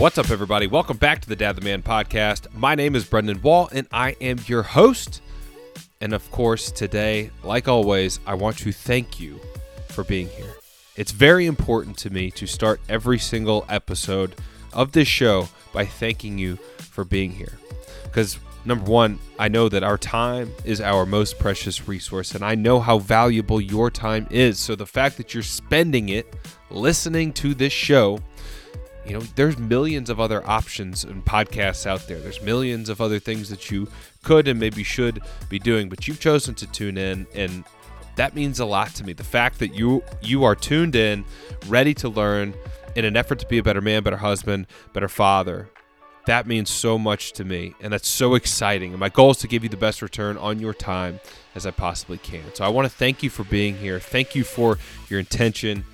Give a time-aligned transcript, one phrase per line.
[0.00, 0.66] What's up, everybody?
[0.66, 2.46] Welcome back to the Dad the Man podcast.
[2.54, 5.20] My name is Brendan Wall, and I am your host.
[6.00, 9.38] And of course, today, like always, I want to thank you
[9.88, 10.54] for being here.
[10.96, 14.36] It's very important to me to start every single episode
[14.72, 17.58] of this show by thanking you for being here.
[18.04, 22.54] Because, number one, I know that our time is our most precious resource, and I
[22.54, 24.58] know how valuable your time is.
[24.58, 26.34] So, the fact that you're spending it
[26.70, 28.20] listening to this show
[29.06, 32.18] you know, there's millions of other options and podcasts out there.
[32.18, 33.88] There's millions of other things that you
[34.22, 37.64] could and maybe should be doing, but you've chosen to tune in and
[38.16, 39.12] that means a lot to me.
[39.12, 41.24] The fact that you you are tuned in,
[41.66, 42.54] ready to learn
[42.94, 45.70] in an effort to be a better man, better husband, better father.
[46.26, 48.90] That means so much to me and that's so exciting.
[48.90, 51.18] And my goal is to give you the best return on your time
[51.54, 52.54] as I possibly can.
[52.54, 53.98] So I want to thank you for being here.
[53.98, 54.78] Thank you for
[55.08, 55.84] your intention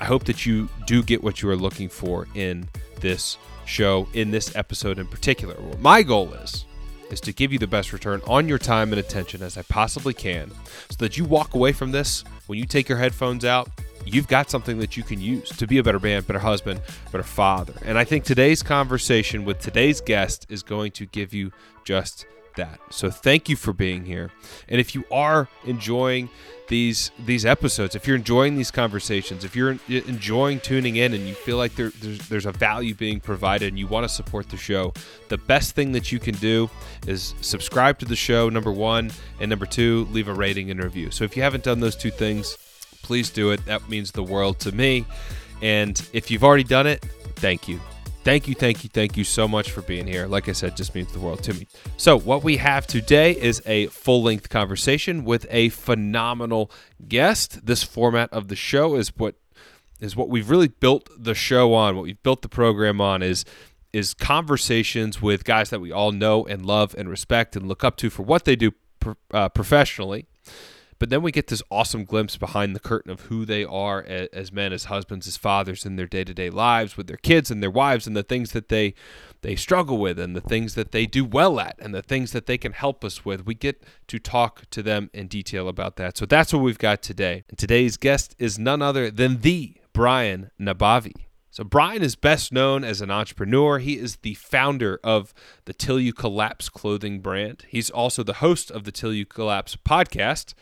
[0.00, 2.68] I hope that you do get what you are looking for in
[3.00, 5.54] this show, in this episode in particular.
[5.54, 6.66] What my goal is,
[7.10, 10.14] is to give you the best return on your time and attention as I possibly
[10.14, 10.50] can
[10.90, 13.68] so that you walk away from this when you take your headphones out.
[14.06, 17.24] You've got something that you can use to be a better man, better husband, better
[17.24, 17.74] father.
[17.84, 21.52] And I think today's conversation with today's guest is going to give you
[21.84, 22.26] just
[22.56, 22.80] that.
[22.90, 24.30] So thank you for being here.
[24.68, 26.30] And if you are enjoying
[26.68, 31.34] these these episodes, if you're enjoying these conversations, if you're enjoying tuning in and you
[31.34, 34.56] feel like there, there's there's a value being provided and you want to support the
[34.56, 34.92] show,
[35.28, 36.70] the best thing that you can do
[37.06, 38.48] is subscribe to the show.
[38.48, 39.10] Number one
[39.40, 41.10] and number two, leave a rating and review.
[41.10, 42.56] So if you haven't done those two things,
[43.02, 43.64] please do it.
[43.66, 45.04] That means the world to me.
[45.60, 47.04] And if you've already done it,
[47.36, 47.80] thank you.
[48.24, 50.26] Thank you, thank you, thank you so much for being here.
[50.26, 51.66] Like I said, just means the world to me.
[51.98, 56.70] So, what we have today is a full length conversation with a phenomenal
[57.06, 57.66] guest.
[57.66, 59.34] This format of the show is what
[60.00, 61.96] is what we've really built the show on.
[61.96, 63.44] What we've built the program on is
[63.92, 67.96] is conversations with guys that we all know and love and respect and look up
[67.98, 68.72] to for what they do
[69.32, 70.24] uh, professionally
[70.98, 74.52] but then we get this awesome glimpse behind the curtain of who they are as
[74.52, 77.62] men, as husbands, as fathers in their day to day lives with their kids and
[77.62, 78.94] their wives, and the things that they
[79.42, 82.46] they struggle with, and the things that they do well at, and the things that
[82.46, 83.44] they can help us with.
[83.44, 86.16] We get to talk to them in detail about that.
[86.16, 87.44] So that's what we've got today.
[87.48, 91.14] And today's guest is none other than the Brian Nabavi.
[91.54, 93.78] So, Brian is best known as an entrepreneur.
[93.78, 95.32] He is the founder of
[95.66, 97.64] the Til You Collapse clothing brand.
[97.68, 100.54] He's also the host of the Til You Collapse podcast,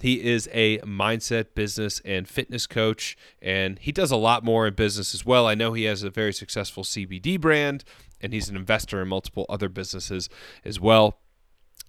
[0.00, 4.74] he is a mindset, business, and fitness coach, and he does a lot more in
[4.74, 5.46] business as well.
[5.46, 7.84] I know he has a very successful CBD brand,
[8.20, 10.28] and he's an investor in multiple other businesses
[10.64, 11.18] as well.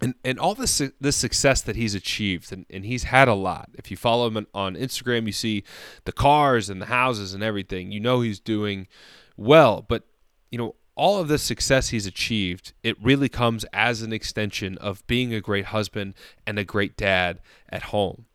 [0.02, 3.70] And, and all this this success that he's achieved, and, and he's had a lot.
[3.76, 5.64] If you follow him on Instagram, you see
[6.06, 7.92] the cars and the houses and everything.
[7.92, 8.88] You know he's doing
[9.38, 10.04] well, but
[10.50, 15.06] you know all of the success he's achieved, it really comes as an extension of
[15.08, 16.14] being a great husband
[16.46, 18.26] and a great dad at home.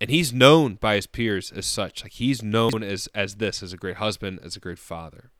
[0.00, 2.02] And he's known by his peers as such.
[2.02, 5.30] Like he's known as as this, as a great husband, as a great father.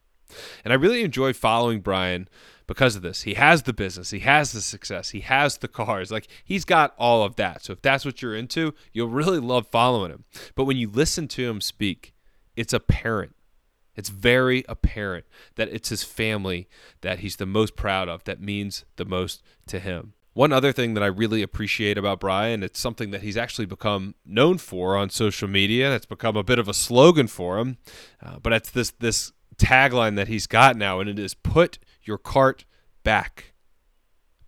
[0.64, 2.28] And I really enjoy following Brian
[2.66, 3.22] because of this.
[3.22, 6.10] He has the business, he has the success, he has the cars.
[6.10, 7.64] Like he's got all of that.
[7.64, 10.24] So if that's what you're into, you'll really love following him.
[10.54, 12.14] But when you listen to him speak,
[12.56, 13.34] it's apparent
[13.96, 15.24] it's very apparent
[15.56, 16.68] that it's his family
[17.00, 20.14] that he's the most proud of, that means the most to him.
[20.34, 24.16] One other thing that I really appreciate about Brian, it's something that he's actually become
[24.26, 25.94] known for on social media.
[25.94, 27.78] It's become a bit of a slogan for him,
[28.20, 32.18] uh, but it's this this tagline that he's got now, and it is "Put your
[32.18, 32.64] cart
[33.04, 33.52] back."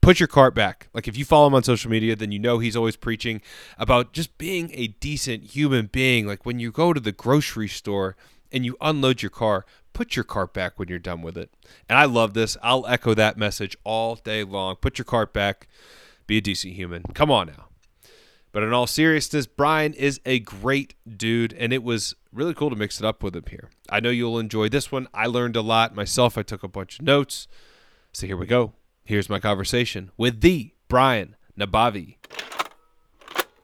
[0.01, 0.89] Put your cart back.
[0.93, 3.41] Like if you follow him on social media, then you know he's always preaching
[3.77, 6.28] about just being a decent human being.
[6.28, 8.17] Like when you go to the grocery store
[8.53, 11.51] and you unload your car, put your cart back when you're done with it.
[11.89, 12.57] And I love this.
[12.62, 14.77] I'll echo that message all day long.
[14.77, 15.69] Put your cart back.
[16.27, 17.03] Be a decent human.
[17.15, 17.69] Come on now.
[18.53, 22.77] But in all seriousness, Brian is a great dude, and it was really cool to
[22.77, 23.71] mix it up with him here.
[23.91, 25.09] I know you'll enjoy this one.
[25.13, 26.39] I learned a lot myself.
[26.39, 27.48] I took a bunch of notes.
[28.13, 28.72] So here we go.
[29.04, 32.16] Here's my conversation with the Brian Nabavi.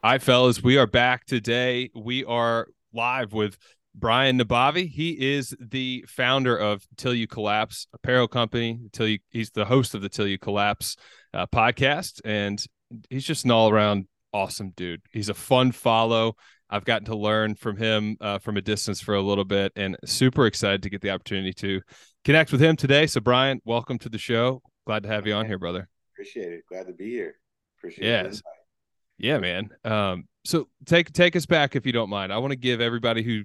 [0.05, 0.63] Hi, fellas.
[0.63, 1.91] We are back today.
[1.95, 3.57] We are live with
[3.95, 4.89] Brian Nabavi.
[4.89, 8.81] He is the founder of Til You Collapse apparel company.
[8.93, 10.97] Till you, he's the host of the Til You Collapse
[11.35, 12.65] uh, podcast, and
[13.11, 15.03] he's just an all around awesome dude.
[15.13, 16.37] He's a fun follow.
[16.71, 19.97] I've gotten to learn from him uh, from a distance for a little bit, and
[20.07, 21.83] super excited to get the opportunity to
[22.25, 23.07] connect with him today.
[23.07, 24.63] So, Brian, welcome to the show.
[24.87, 25.89] Glad to have you on here, brother.
[26.15, 26.65] Appreciate it.
[26.69, 27.35] Glad to be here.
[27.79, 28.23] Appreciate yeah.
[28.23, 28.43] it.
[29.19, 29.71] Yeah, man.
[29.85, 32.33] Um, so take take us back if you don't mind.
[32.33, 33.43] I want to give everybody who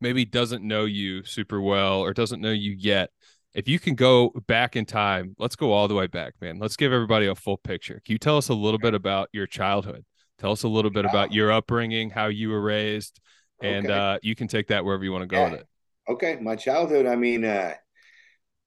[0.00, 3.10] maybe doesn't know you super well or doesn't know you yet
[3.54, 6.58] if you can go back in time, let's go all the way back, man.
[6.58, 8.00] Let's give everybody a full picture.
[8.04, 10.04] Can you tell us a little bit about your childhood?
[10.38, 13.20] Tell us a little bit about your upbringing, how you were raised,
[13.60, 13.94] and okay.
[13.94, 15.50] uh, you can take that wherever you want to go yeah.
[15.50, 15.66] with it.
[16.08, 17.06] Okay, my childhood.
[17.06, 17.74] I mean, uh,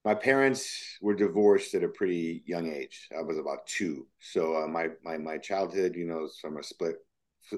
[0.06, 3.08] my parents were divorced at a pretty young age.
[3.18, 6.64] I was about two, so uh, my my my childhood, you know, is from a
[6.64, 6.98] split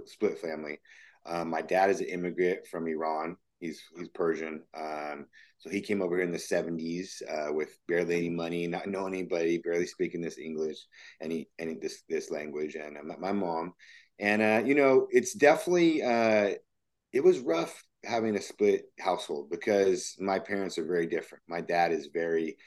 [0.05, 0.79] split family.
[1.25, 3.35] Um, my dad is an immigrant from Iran.
[3.59, 4.63] He's he's Persian.
[4.77, 8.87] Um, so he came over here in the 70s uh, with barely any money, not
[8.87, 10.77] knowing anybody, barely speaking this English,
[11.21, 12.75] any any this this language.
[12.75, 13.73] And uh, my mom,
[14.19, 16.51] and uh, you know, it's definitely uh,
[17.13, 21.43] it was rough having a split household because my parents are very different.
[21.47, 22.57] My dad is very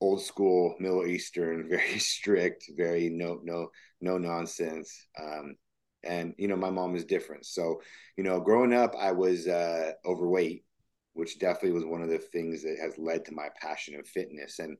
[0.00, 3.68] old school, Middle Eastern, very strict, very no no
[4.00, 5.06] no nonsense.
[5.20, 5.56] Um,
[6.06, 7.46] and you know, my mom is different.
[7.46, 7.80] So,
[8.16, 10.64] you know, growing up, I was uh, overweight,
[11.12, 14.58] which definitely was one of the things that has led to my passion of fitness.
[14.58, 14.76] And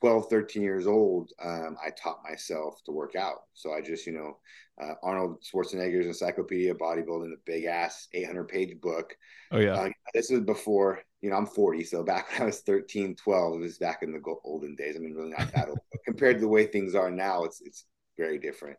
[0.00, 3.42] 12, 13 years old, um, I taught myself to work out.
[3.54, 4.38] So I just, you know,
[4.82, 9.16] uh, Arnold Schwarzenegger's Encyclopedia of Bodybuilding, the big ass 800 page book.
[9.52, 9.74] Oh, yeah.
[9.74, 11.84] Uh, this was before, you know, I'm 40.
[11.84, 14.96] So back when I was 13, 12, it was back in the olden days.
[14.96, 15.78] I mean, really not that old.
[15.90, 17.86] But compared to the way things are now, it's, it's
[18.18, 18.76] very different.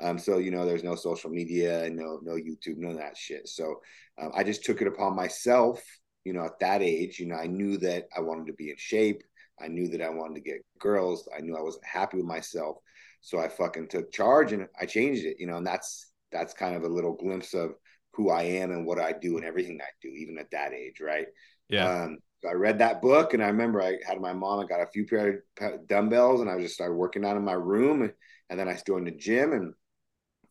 [0.00, 3.48] Um, so, you know, there's no social media no, no YouTube, none of that shit.
[3.48, 3.80] So
[4.20, 5.82] um, I just took it upon myself,
[6.24, 8.76] you know, at that age, you know, I knew that I wanted to be in
[8.78, 9.22] shape.
[9.60, 11.28] I knew that I wanted to get girls.
[11.36, 12.76] I knew I wasn't happy with myself.
[13.20, 16.74] So I fucking took charge and I changed it, you know, and that's that's kind
[16.74, 17.74] of a little glimpse of
[18.14, 21.00] who I am and what I do and everything I do, even at that age,
[21.00, 21.26] right?
[21.68, 21.88] Yeah.
[21.88, 24.80] Um, so I read that book and I remember I had my mom, I got
[24.80, 28.02] a few pair of dumbbells and I just started working out in my room.
[28.02, 28.12] And,
[28.48, 29.74] and then I joined the gym and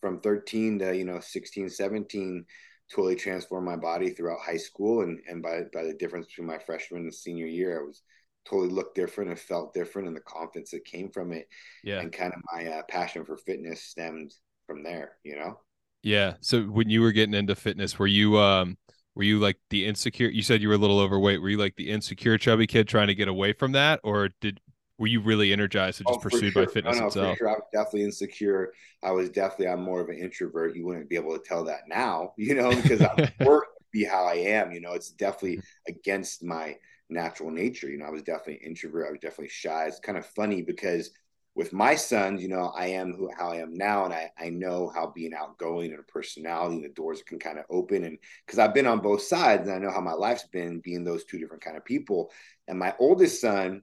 [0.01, 2.45] from 13 to, you know, 16, 17,
[2.93, 5.01] totally transformed my body throughout high school.
[5.01, 8.01] And, and by, by the difference between my freshman and senior year, I was
[8.49, 11.47] totally looked different and felt different and the confidence that came from it
[11.83, 11.99] yeah.
[11.99, 14.33] and kind of my uh, passion for fitness stemmed
[14.65, 15.59] from there you know?
[16.01, 16.35] Yeah.
[16.39, 18.77] So when you were getting into fitness were you um
[19.15, 21.41] were you like the insecure you said you were a little overweight.
[21.41, 23.99] Were you like the insecure chubby kid trying to get away from that?
[24.03, 24.61] Or did
[24.99, 26.65] were you really energized and just oh, pursued sure.
[26.65, 27.37] by fitness no, no, itself?
[27.37, 27.49] Sure.
[27.49, 28.73] I was definitely insecure.
[29.01, 30.75] I was definitely I'm more of an introvert.
[30.75, 34.25] You wouldn't be able to tell that now, you know, because I work be how
[34.25, 34.71] I am.
[34.71, 36.75] You know, it's definitely against my
[37.09, 37.89] natural nature.
[37.89, 39.07] You know, I was definitely an introvert.
[39.07, 39.85] I was definitely shy.
[39.85, 41.11] It's kind of funny because
[41.55, 44.49] with my sons, you know, I am who how I am now, and I I
[44.49, 48.17] know how being outgoing and a personality and the doors can kind of open, and
[48.45, 51.23] because I've been on both sides, and I know how my life's been being those
[51.23, 52.31] two different kind of people.
[52.67, 53.81] And my oldest son,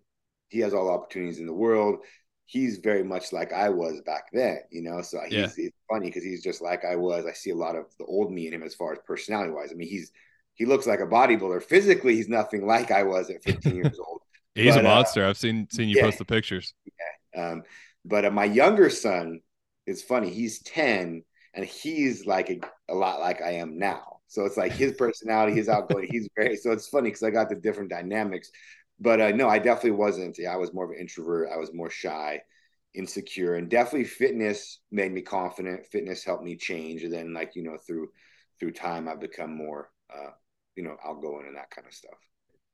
[0.49, 1.99] he has all the opportunities in the world.
[2.45, 5.03] He's very much like I was back then, you know.
[5.03, 5.65] So he's yeah.
[5.67, 7.25] it's funny because he's just like I was.
[7.27, 9.71] I see a lot of the old me in him as far as personality wise.
[9.73, 10.13] I mean, he's
[10.55, 11.63] he looks like a bodybuilder.
[11.63, 14.23] Physically, he's nothing like I was at 15 years old.
[14.55, 15.25] he's but, a uh, monster.
[15.25, 16.75] Uh, I've seen seen you yeah, post the pictures.
[17.35, 17.49] Yeah.
[17.49, 17.63] Um,
[18.05, 19.41] but uh, my younger son,
[19.87, 20.31] it's funny.
[20.31, 24.21] He's 10, and he's like a, a lot like I am now.
[24.29, 26.09] So it's like his personality, his outgoing.
[26.11, 26.57] he's very.
[26.57, 28.51] So it's funny because I got the different dynamics.
[28.99, 30.39] But uh, no, I definitely wasn't.
[30.39, 31.51] Yeah, I was more of an introvert.
[31.53, 32.41] I was more shy,
[32.95, 35.87] insecure, and definitely fitness made me confident.
[35.87, 38.09] Fitness helped me change, and then like you know through
[38.59, 40.31] through time, I've become more uh,
[40.77, 42.19] you know outgoing and that kind of stuff.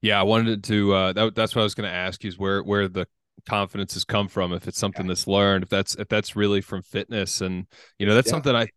[0.01, 0.93] Yeah, I wanted to.
[0.95, 3.07] Uh, that, that's what I was going to ask you is where where the
[3.47, 4.53] confidence has come from.
[4.53, 5.11] If it's something yeah.
[5.11, 7.67] that's learned, if that's if that's really from fitness, and
[7.99, 8.33] you know that's yeah.
[8.33, 8.69] something I.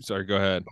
[0.00, 0.64] Sorry, go ahead.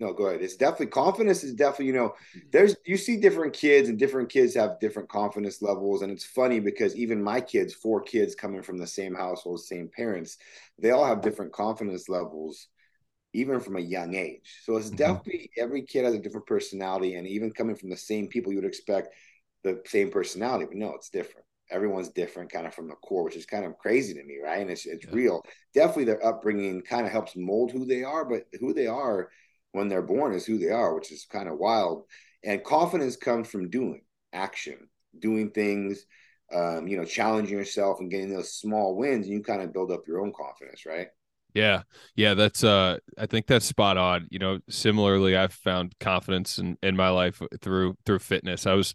[0.00, 0.42] No, go ahead.
[0.42, 2.14] It's definitely confidence is definitely, you know,
[2.50, 6.02] there's you see different kids and different kids have different confidence levels.
[6.02, 9.88] And it's funny because even my kids, four kids coming from the same household, same
[9.94, 10.36] parents,
[10.78, 12.68] they all have different confidence levels
[13.34, 14.60] even from a young age.
[14.64, 14.96] So it's mm-hmm.
[14.96, 18.58] definitely every kid has a different personality, and even coming from the same people, you
[18.58, 19.08] would expect
[19.64, 21.46] the same personality, but no, it's different.
[21.70, 24.60] Everyone's different, kind of from the core, which is kind of crazy to me, right?
[24.60, 25.10] And it's it's yeah.
[25.12, 25.42] real.
[25.72, 29.30] Definitely, their upbringing kind of helps mold who they are, but who they are
[29.74, 32.04] when they're born is who they are, which is kind of wild.
[32.44, 34.02] And confidence comes from doing
[34.32, 34.88] action,
[35.18, 36.06] doing things,
[36.54, 39.90] um, you know, challenging yourself and getting those small wins, and you kind of build
[39.90, 41.08] up your own confidence, right?
[41.54, 41.82] Yeah.
[42.14, 42.34] Yeah.
[42.34, 44.28] That's, uh, I think that's spot on.
[44.30, 48.66] You know, similarly, I've found confidence in, in my life through, through fitness.
[48.66, 48.94] I was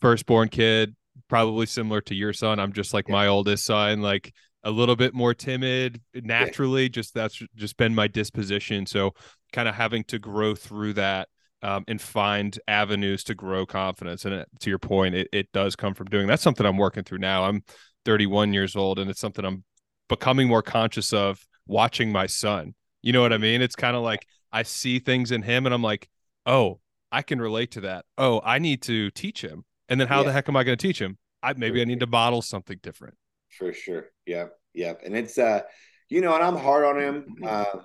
[0.00, 0.96] firstborn kid,
[1.28, 2.60] probably similar to your son.
[2.60, 3.14] I'm just like yeah.
[3.14, 4.32] my oldest son, like
[4.64, 6.84] a little bit more timid naturally.
[6.84, 6.88] Yeah.
[6.88, 8.86] Just that's just been my disposition.
[8.86, 9.12] So
[9.52, 11.28] kind of having to grow through that
[11.62, 14.24] um, and find avenues to grow confidence.
[14.24, 17.04] And it, to your point, it, it does come from doing that's something I'm working
[17.04, 17.44] through now.
[17.44, 17.62] I'm
[18.04, 19.64] 31 years old and it's something I'm
[20.08, 22.74] becoming more conscious of watching my son.
[23.02, 23.62] You know what I mean?
[23.62, 26.08] It's kind of like I see things in him and I'm like,
[26.46, 28.04] oh, I can relate to that.
[28.16, 29.64] Oh, I need to teach him.
[29.88, 30.24] And then how yeah.
[30.24, 31.18] the heck am I going to teach him?
[31.42, 33.14] I maybe I need to model something different.
[33.50, 34.06] For sure.
[34.26, 34.54] Yep.
[34.74, 35.02] Yep.
[35.04, 35.62] And it's uh,
[36.08, 37.34] you know, and I'm hard on him.
[37.46, 37.82] Um,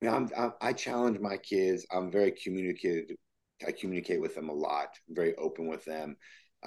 [0.00, 1.86] you know, I'm, I'm I challenge my kids.
[1.90, 3.16] I'm very communicative.
[3.66, 4.88] I communicate with them a lot.
[5.08, 6.16] I'm very open with them.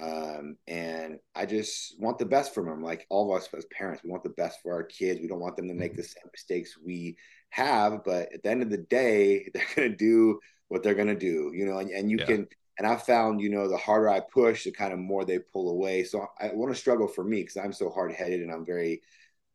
[0.00, 2.82] Um, and I just want the best for them.
[2.82, 5.20] Like all of us as parents, we want the best for our kids.
[5.20, 7.16] We don't want them to make the same mistakes we
[7.50, 8.04] have.
[8.04, 11.16] But at the end of the day, they're going to do what they're going to
[11.16, 12.26] do, you know, and, and you yeah.
[12.26, 15.40] can, and I found, you know, the harder I push, the kind of more they
[15.40, 16.04] pull away.
[16.04, 19.02] So I want to struggle for me because I'm so hard headed and I'm very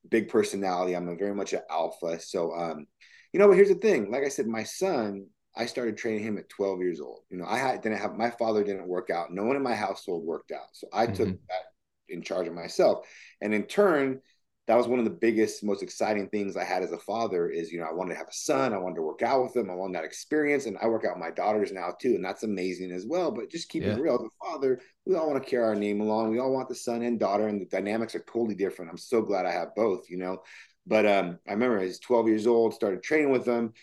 [0.08, 0.94] big personality.
[0.94, 2.20] I'm a very much an alpha.
[2.20, 2.88] So, um,
[3.36, 4.10] you know, but here's the thing.
[4.10, 5.28] Like I said, my son,
[5.58, 7.20] I started training him at 12 years old.
[7.30, 9.30] You know, I had, didn't have my father didn't work out.
[9.30, 11.16] No one in my household worked out, so I mm-hmm.
[11.16, 11.64] took that
[12.08, 13.06] in charge of myself.
[13.42, 14.22] And in turn,
[14.68, 17.50] that was one of the biggest, most exciting things I had as a father.
[17.50, 18.74] Is you know, I wanted to have a son.
[18.74, 19.70] I wanted to work out with him.
[19.70, 22.44] I wanted that experience, and I work out with my daughters now too, and that's
[22.44, 23.32] amazing as well.
[23.32, 23.96] But just keep yeah.
[23.96, 26.32] it real, as a father, we all want to carry our name along.
[26.32, 28.92] We all want the son and daughter, and the dynamics are totally different.
[28.92, 30.10] I'm so glad I have both.
[30.10, 30.42] You know,
[30.88, 33.74] but um, I remember he's 12 years old, started training with them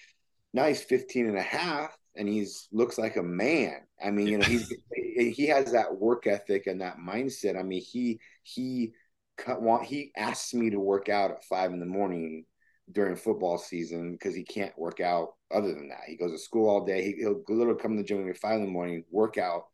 [0.52, 3.80] now he's 15 and a half and he's looks like a man.
[4.04, 4.72] I mean, you know, he's
[5.16, 7.58] he has that work ethic and that mindset.
[7.58, 8.92] I mean, he he
[9.48, 12.44] want he asks me to work out at five in the morning
[12.90, 16.02] during football season because he can't work out other than that.
[16.06, 17.14] He goes to school all day.
[17.16, 19.68] He, will literally come to the gym at five in the morning, work out,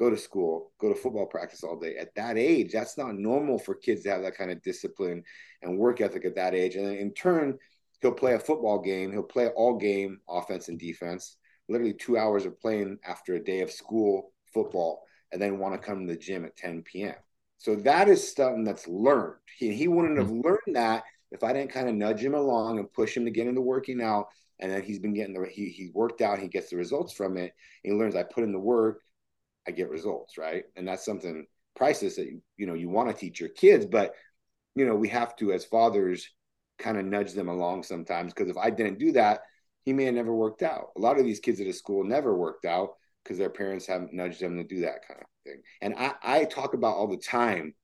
[0.00, 1.96] go to school, go to football practice all day.
[1.96, 5.22] At that age, that's not normal for kids to have that kind of discipline
[5.60, 6.74] and work ethic at that age.
[6.74, 7.58] And then in turn,
[8.00, 9.12] he'll play a football game.
[9.12, 11.36] He'll play all game offense and defense.
[11.68, 15.86] Literally two hours of playing after a day of school football, and then want to
[15.86, 17.14] come to the gym at 10 p.m.
[17.58, 19.36] So that is something that's learned.
[19.58, 20.40] He, he wouldn't have mm-hmm.
[20.40, 23.46] learned that if I didn't kind of nudge him along and push him to get
[23.46, 24.28] into working out.
[24.58, 27.36] And then he's been getting the he he worked out, he gets the results from
[27.36, 27.54] it.
[27.82, 29.02] he learns I put in the work,
[29.70, 30.64] I get results, right?
[30.76, 31.46] And that's something
[31.76, 34.14] priceless that you, know you want to teach your kids, but
[34.74, 36.28] you know we have to as fathers
[36.78, 39.40] kind of nudge them along sometimes because if I didn't do that,
[39.84, 40.88] he may have never worked out.
[40.96, 42.90] A lot of these kids at a school never worked out
[43.22, 45.62] because their parents haven't nudged them to do that kind of thing.
[45.80, 47.74] And I, I talk about all the time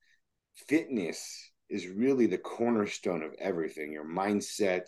[0.67, 4.83] fitness is really the cornerstone of everything your mindset,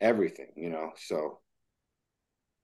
[0.00, 0.92] everything, you know.
[0.96, 1.40] So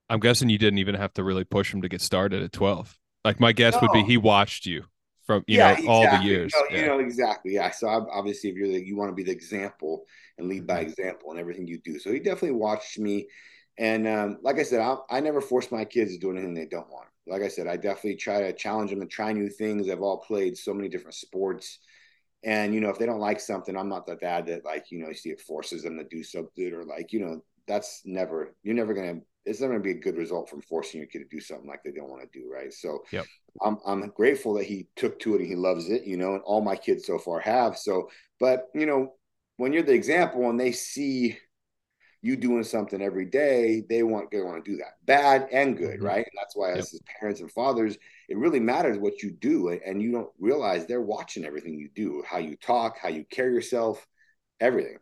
[0.09, 2.99] I'm guessing you didn't even have to really push him to get started at 12.
[3.25, 3.81] Like my guess no.
[3.83, 4.85] would be he watched you
[5.27, 5.89] from you yeah, know exactly.
[5.89, 6.53] all the years.
[6.55, 6.81] You know, yeah.
[6.81, 7.55] you know, exactly.
[7.55, 7.71] Yeah.
[7.71, 10.05] So obviously, if you're the, you want to be the example
[10.39, 10.91] and lead by mm-hmm.
[10.91, 11.99] example in everything you do.
[11.99, 13.29] So he definitely watched me,
[13.79, 16.67] and um, like I said, I, I never force my kids to do anything they
[16.67, 17.09] don't want.
[17.27, 19.87] Like I said, I definitely try to challenge them and try new things.
[19.87, 21.79] They've all played so many different sports.
[22.43, 24.99] And you know, if they don't like something, I'm not the dad that like you
[24.99, 28.55] know you see it forces them to do something or like you know that's never
[28.63, 31.21] you're never gonna it's never going to be a good result from forcing your kid
[31.21, 32.73] to do something like they don't want to do, right?
[32.73, 33.25] So yep.
[33.63, 36.43] I'm I'm grateful that he took to it and he loves it, you know, and
[36.43, 37.79] all my kids so far have.
[37.79, 39.15] So, but you know,
[39.57, 41.39] when you're the example and they see
[42.23, 45.97] you doing something every day, they want they want to do that, bad and good,
[45.97, 46.07] mm-hmm.
[46.07, 46.27] right?
[46.27, 46.79] And that's why, yep.
[46.79, 47.97] as parents and fathers,
[48.29, 52.23] it really matters what you do, and you don't realize they're watching everything you do,
[52.29, 54.07] how you talk, how you carry yourself,
[54.61, 54.99] everything.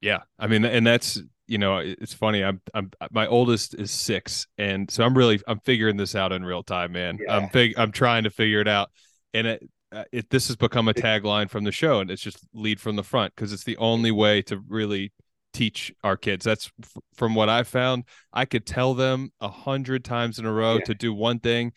[0.00, 2.42] Yeah, I mean, and that's you know, it's funny.
[2.42, 6.44] I'm, I'm, my oldest is six, and so I'm really, I'm figuring this out in
[6.44, 7.18] real time, man.
[7.20, 7.36] Yeah.
[7.36, 8.90] I'm fig, I'm trying to figure it out,
[9.32, 12.38] and it, uh, it, this has become a tagline from the show, and it's just
[12.52, 15.12] lead from the front because it's the only way to really
[15.52, 16.44] teach our kids.
[16.44, 18.04] That's f- from what I found.
[18.32, 20.84] I could tell them a hundred times in a row yeah.
[20.84, 21.72] to do one thing,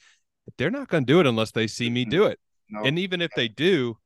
[0.57, 2.39] they're not going to do it unless they see me do it.
[2.69, 2.83] No.
[2.83, 3.97] And even if they do,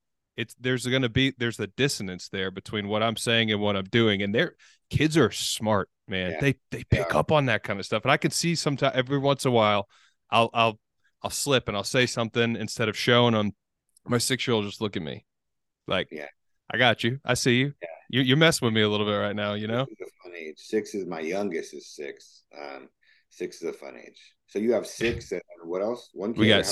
[0.42, 3.76] it's there's going to be there's a dissonance there between what I'm saying and what
[3.76, 4.56] I'm doing, and they're
[4.90, 6.32] kids are smart, man.
[6.32, 6.40] Yeah.
[6.42, 7.18] They they pick yeah.
[7.18, 9.54] up on that kind of stuff, and I can see sometimes every once in a
[9.54, 9.88] while,
[10.32, 10.80] I'll I'll
[11.22, 13.52] I'll slip and I'll say something instead of showing them.
[14.08, 15.26] My six year old just look at me,
[15.88, 16.26] like, yeah,
[16.72, 17.74] I got you, I see you.
[17.80, 17.88] Yeah.
[18.10, 19.86] You you're messing with me a little bit right now, you know.
[20.24, 20.58] fun age.
[20.58, 22.42] Six is my youngest is six.
[22.60, 22.90] Um,
[23.30, 24.20] six is a fun age.
[24.48, 26.10] So you have six, and what else?
[26.14, 26.34] One.
[26.34, 26.66] we got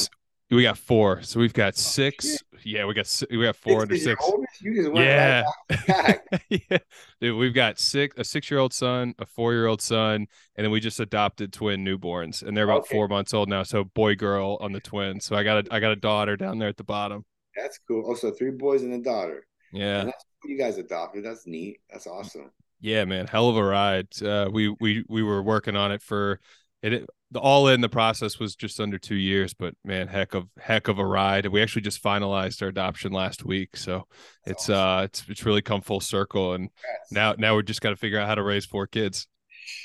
[0.51, 2.37] we got four, so we've got oh, six.
[2.63, 4.23] yeah, we got we got four under six.
[4.63, 5.43] yeah,
[6.49, 6.77] yeah,
[7.21, 10.65] dude, we've got six a six year old son, a four year old son, and
[10.65, 12.95] then we just adopted twin newborns, and they're about okay.
[12.95, 13.63] four months old now.
[13.63, 15.25] So boy girl on the twins.
[15.25, 17.25] So I got a I got a daughter down there at the bottom.
[17.55, 18.05] That's cool.
[18.07, 19.45] Oh, so three boys and a daughter.
[19.71, 20.09] Yeah,
[20.45, 21.23] you guys adopted.
[21.23, 21.79] That's neat.
[21.91, 22.49] That's awesome.
[22.81, 24.07] Yeah, man, hell of a ride.
[24.21, 26.39] Uh, we we we were working on it for
[26.81, 30.48] it the all in the process was just under two years, but man, heck of
[30.59, 31.45] heck of a ride.
[31.48, 34.07] We actually just finalized our adoption last week, so
[34.45, 35.00] That's it's awesome.
[35.00, 36.69] uh it's it's really come full circle, and
[37.12, 39.27] now now we're just got to figure out how to raise four kids.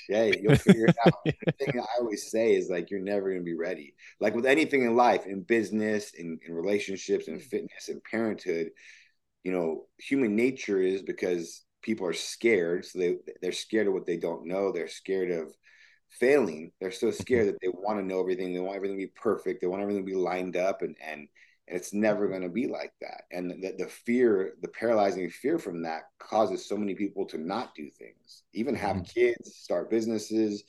[0.08, 1.14] Yeah, you'll figure it out.
[1.24, 3.94] the thing I always say is like you're never gonna be ready.
[4.20, 8.70] Like with anything in life, in business, in, in relationships, in fitness, and parenthood,
[9.42, 12.84] you know, human nature is because people are scared.
[12.84, 14.72] So they they're scared of what they don't know.
[14.72, 15.54] They're scared of
[16.18, 16.72] failing.
[16.80, 18.52] They're so scared that they want to know everything.
[18.52, 19.60] They want everything to be perfect.
[19.60, 21.28] They want everything to be lined up and and
[21.66, 23.22] and it's never going to be like that.
[23.30, 27.74] And the, the fear, the paralyzing fear from that causes so many people to not
[27.74, 29.04] do things, even have mm-hmm.
[29.04, 30.64] kids, start businesses,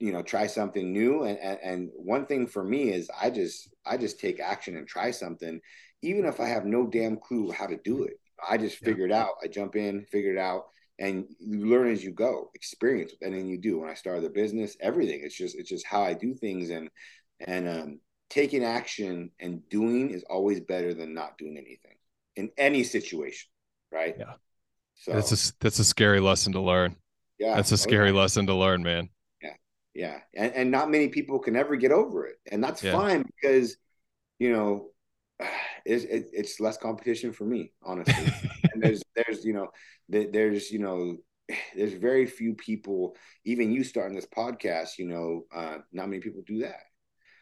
[0.00, 1.22] you know, try something new.
[1.22, 4.88] And, and, and one thing for me is I just, I just take action and
[4.88, 5.60] try something,
[6.02, 8.18] even if I have no damn clue how to do it.
[8.48, 8.88] I just yeah.
[8.88, 9.34] figure it out.
[9.44, 10.64] I jump in, figure it out,
[11.02, 13.80] and you learn as you go, experience, and then you do.
[13.80, 15.20] When I started the business, everything.
[15.24, 16.88] It's just, it's just how I do things, and
[17.40, 21.96] and um, taking action and doing is always better than not doing anything
[22.36, 23.50] in any situation,
[23.90, 24.14] right?
[24.16, 24.34] Yeah.
[24.94, 26.94] So that's a that's a scary lesson to learn.
[27.36, 28.18] Yeah, that's a scary okay.
[28.18, 29.08] lesson to learn, man.
[29.42, 29.56] Yeah,
[29.92, 32.92] yeah, and and not many people can ever get over it, and that's yeah.
[32.92, 33.76] fine because
[34.38, 34.91] you know
[35.84, 38.32] it's it's less competition for me, honestly.
[38.72, 39.68] and there's there's you know
[40.08, 41.16] there's you know
[41.76, 46.42] there's very few people, even you starting this podcast, you know, uh, not many people
[46.46, 46.80] do that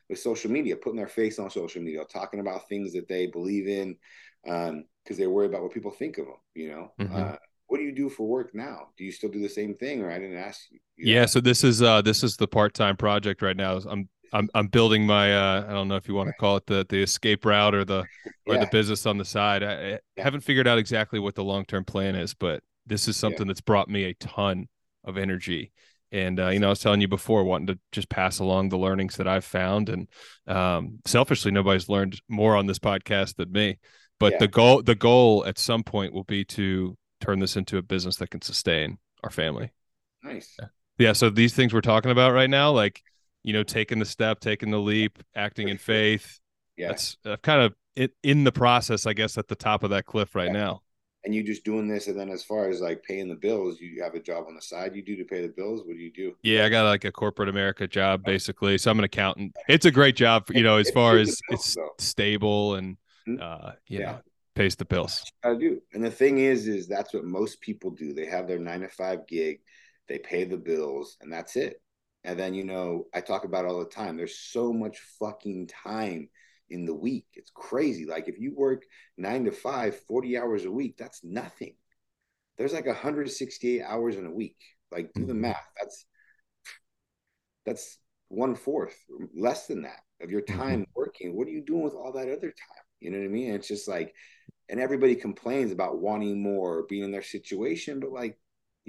[0.08, 3.68] with social media, putting their face on social media, talking about things that they believe
[3.68, 3.96] in,
[4.42, 4.84] because um,
[5.16, 6.34] they worry about what people think of them.
[6.54, 7.14] You know, mm-hmm.
[7.14, 7.36] uh,
[7.68, 8.88] what do you do for work now?
[8.98, 10.80] Do you still do the same thing, or I didn't ask you?
[10.96, 11.26] you yeah, know?
[11.26, 13.78] so this is uh, this is the part time project right now.
[13.88, 16.66] I'm I'm I'm building my uh, I don't know if you want to call it
[16.66, 18.04] the the escape route or the
[18.46, 18.60] or yeah.
[18.60, 19.62] the business on the side.
[19.62, 23.16] I, I haven't figured out exactly what the long term plan is, but this is
[23.16, 23.50] something yeah.
[23.50, 24.68] that's brought me a ton
[25.04, 25.72] of energy
[26.12, 28.78] and uh, you know, I was telling you before, wanting to just pass along the
[28.78, 30.08] learnings that I've found, and
[30.46, 33.78] um, selfishly, nobody's learned more on this podcast than me.
[34.18, 34.38] But yeah.
[34.40, 38.16] the goal, the goal at some point will be to turn this into a business
[38.16, 39.70] that can sustain our family.
[40.22, 40.56] Nice.
[40.58, 40.66] Yeah
[41.12, 43.02] so these things we're talking about right now, like
[43.42, 46.40] you know, taking the step, taking the leap, acting in faith.
[46.76, 46.88] Yeah.
[46.88, 50.06] That's uh, kind of it in the process, I guess, at the top of that
[50.06, 50.52] cliff right yeah.
[50.52, 50.82] now.
[51.24, 54.02] And you just doing this and then as far as like paying the bills you
[54.02, 55.82] have a job on the side you do to pay the bills?
[55.84, 56.34] What do you do?
[56.42, 58.78] Yeah i got like a corporate america job basically.
[58.78, 59.54] So i'm an accountant.
[59.68, 62.96] It's a great job you know as far as it's stable and
[63.28, 63.42] mm-hmm.
[63.42, 64.12] uh you yeah.
[64.12, 64.20] know
[64.54, 65.22] pays the bills.
[65.44, 65.82] I do.
[65.92, 68.14] And the thing is is that's what most people do.
[68.14, 69.60] They have their nine to five gig
[70.08, 71.80] they pay the bills and that's it
[72.24, 76.28] and then you know i talk about all the time there's so much fucking time
[76.70, 77.26] in the week.
[77.34, 78.06] It's crazy.
[78.06, 78.84] Like if you work
[79.18, 81.74] nine to five, 40 hours a week, that's nothing.
[82.56, 84.56] There's like 168 hours in a week.
[84.90, 85.42] Like do the mm-hmm.
[85.42, 85.68] math.
[85.78, 86.06] That's
[87.66, 88.96] that's one fourth,
[89.36, 90.58] less than that of your mm-hmm.
[90.58, 91.36] time working.
[91.36, 92.84] What are you doing with all that other time?
[93.00, 93.54] You know what I mean?
[93.54, 94.14] It's just like,
[94.68, 98.38] and everybody complains about wanting more, being in their situation, but like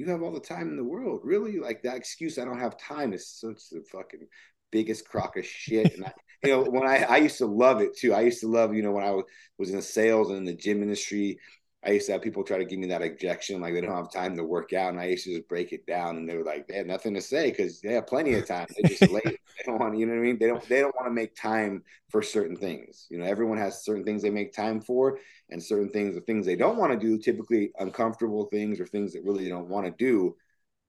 [0.02, 1.22] you have all the time in the world.
[1.24, 1.60] Really?
[1.60, 4.28] Like that excuse, I don't have time is such the fucking
[4.72, 5.94] biggest crock of shit.
[5.94, 8.12] And I, you know, when I, I used to love it too.
[8.14, 10.56] I used to love, you know, when I was, in the sales and in the
[10.56, 11.38] gym industry,
[11.84, 14.12] I used to have people try to give me that objection, like they don't have
[14.12, 16.44] time to work out, and I used to just break it down, and they were
[16.44, 18.68] like, they had nothing to say because they have plenty of time.
[18.76, 19.40] They just late.
[19.58, 20.40] They don't want, you know what I mean?
[20.40, 20.68] They don't.
[20.68, 23.06] They don't want to make time for certain things.
[23.12, 25.20] You know, everyone has certain things they make time for,
[25.52, 29.14] and certain things, the things they don't want to do, typically uncomfortable things or things
[29.14, 30.36] that really don't want to do.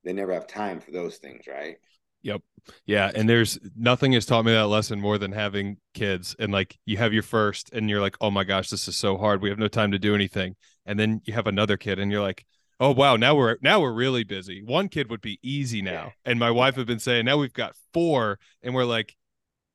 [0.05, 1.77] They never have time for those things, right?
[2.23, 2.43] Yep.
[2.87, 3.11] Yeah.
[3.15, 6.37] And there's nothing has taught me that lesson more than having kids.
[6.39, 9.17] And like you have your first and you're like, oh my gosh, this is so
[9.17, 9.43] hard.
[9.43, 10.55] We have no time to do anything.
[10.87, 12.45] And then you have another kid and you're like,
[12.81, 14.63] oh wow, now we're now we're really busy.
[14.63, 16.13] One kid would be easy now.
[16.25, 19.17] And my wife had been saying, now we've got four, and we're like,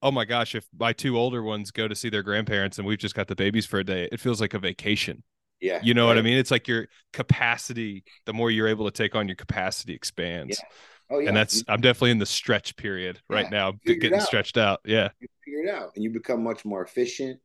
[0.02, 2.98] oh my gosh, if my two older ones go to see their grandparents and we've
[2.98, 5.24] just got the babies for a day, it feels like a vacation.
[5.60, 5.80] Yeah.
[5.82, 6.16] You know right.
[6.16, 6.38] what I mean?
[6.38, 10.60] It's like your capacity, the more you're able to take on, your capacity expands.
[10.60, 10.76] Yeah.
[11.10, 14.82] Oh yeah, and that's I'm definitely in the stretch period right now, getting stretched out.
[14.84, 17.40] Yeah, you figure it out, and you become much more efficient.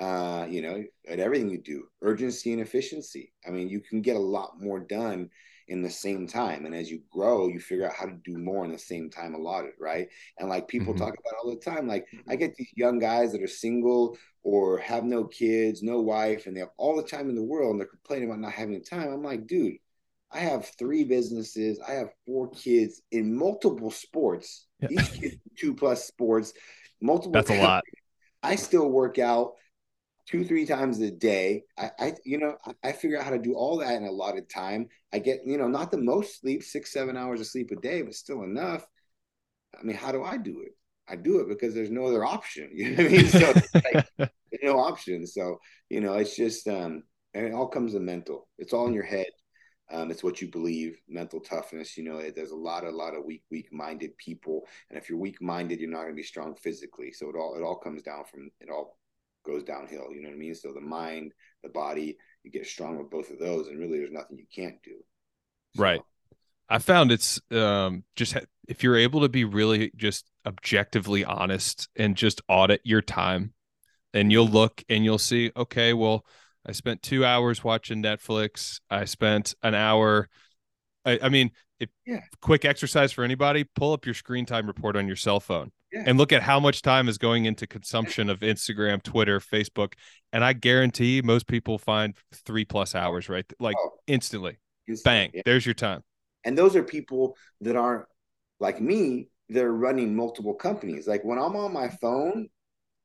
[0.00, 3.32] Uh, you know, at everything you do, urgency and efficiency.
[3.46, 5.28] I mean, you can get a lot more done
[5.68, 8.64] in the same time, and as you grow, you figure out how to do more
[8.64, 10.08] in the same time allotted, right?
[10.38, 11.04] And like people mm-hmm.
[11.04, 12.34] talk about all the time, like I mm-hmm.
[12.36, 16.60] get these young guys that are single or have no kids, no wife, and they
[16.60, 19.12] have all the time in the world, and they're complaining about not having time.
[19.12, 19.76] I'm like, dude
[20.32, 21.78] I have three businesses.
[21.86, 24.66] I have four kids in multiple sports.
[24.80, 24.88] Yeah.
[24.90, 26.52] Each kid two plus sports,
[27.00, 27.32] multiple.
[27.32, 27.84] That's a lot.
[28.42, 29.52] I still work out
[30.26, 31.64] two, three times a day.
[31.78, 34.10] I, I you know, I, I, figure out how to do all that in a
[34.10, 34.88] lot of time.
[35.12, 38.02] I get, you know, not the most sleep, six, seven hours of sleep a day,
[38.02, 38.84] but still enough.
[39.78, 40.72] I mean, how do I do it?
[41.08, 42.70] I do it because there's no other option.
[42.74, 43.26] You know what I mean?
[43.26, 43.54] So
[44.18, 45.26] like, no option.
[45.26, 47.02] So, you know, it's just um
[47.34, 48.48] and it all comes to mental.
[48.58, 49.26] It's all in your head
[49.90, 51.98] Um, it's what you believe, mental toughness.
[51.98, 55.80] You know, there's a lot, a lot of weak, weak-minded people, and if you're weak-minded,
[55.80, 57.12] you're not going to be strong physically.
[57.12, 58.98] So it all, it all comes down from, it all
[59.44, 60.06] goes downhill.
[60.12, 60.54] You know what I mean?
[60.54, 64.12] So the mind, the body, you get strong with both of those, and really, there's
[64.12, 64.96] nothing you can't do.
[65.76, 66.00] So, right.
[66.68, 72.16] I found it's um, just if you're able to be really just objectively honest and
[72.16, 73.52] just audit your time,
[74.14, 76.24] and you'll look and you'll see, okay, well,
[76.66, 78.80] I spent two hours watching Netflix.
[78.88, 80.28] I spent an hour.
[81.04, 82.20] I, I mean, if yeah.
[82.40, 86.04] quick exercise for anybody, pull up your screen time report on your cell phone yeah.
[86.06, 89.94] and look at how much time is going into consumption of Instagram, Twitter, Facebook.
[90.32, 93.44] And I guarantee most people find three plus hours, right?
[93.58, 93.90] Like oh.
[94.06, 94.58] instantly.
[95.04, 95.42] Bang, yeah.
[95.44, 96.02] there's your time.
[96.44, 98.06] And those are people that aren't
[98.58, 101.06] like me, they're running multiple companies.
[101.06, 102.48] Like when I'm on my phone,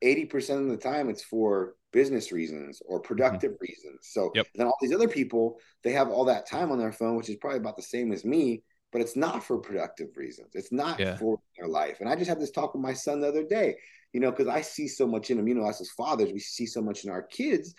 [0.03, 3.07] 80% of the time it's for business reasons or mm-hmm.
[3.07, 3.65] productive mm-hmm.
[3.67, 3.99] reasons.
[4.03, 4.45] So yep.
[4.53, 7.37] then all these other people, they have all that time on their phone, which is
[7.37, 10.49] probably about the same as me, but it's not for productive reasons.
[10.53, 11.17] It's not yeah.
[11.17, 11.97] for their life.
[11.99, 13.77] And I just had this talk with my son the other day,
[14.13, 16.39] you know, because I see so much in them, you know, us as fathers, we
[16.39, 17.73] see so much in our kids.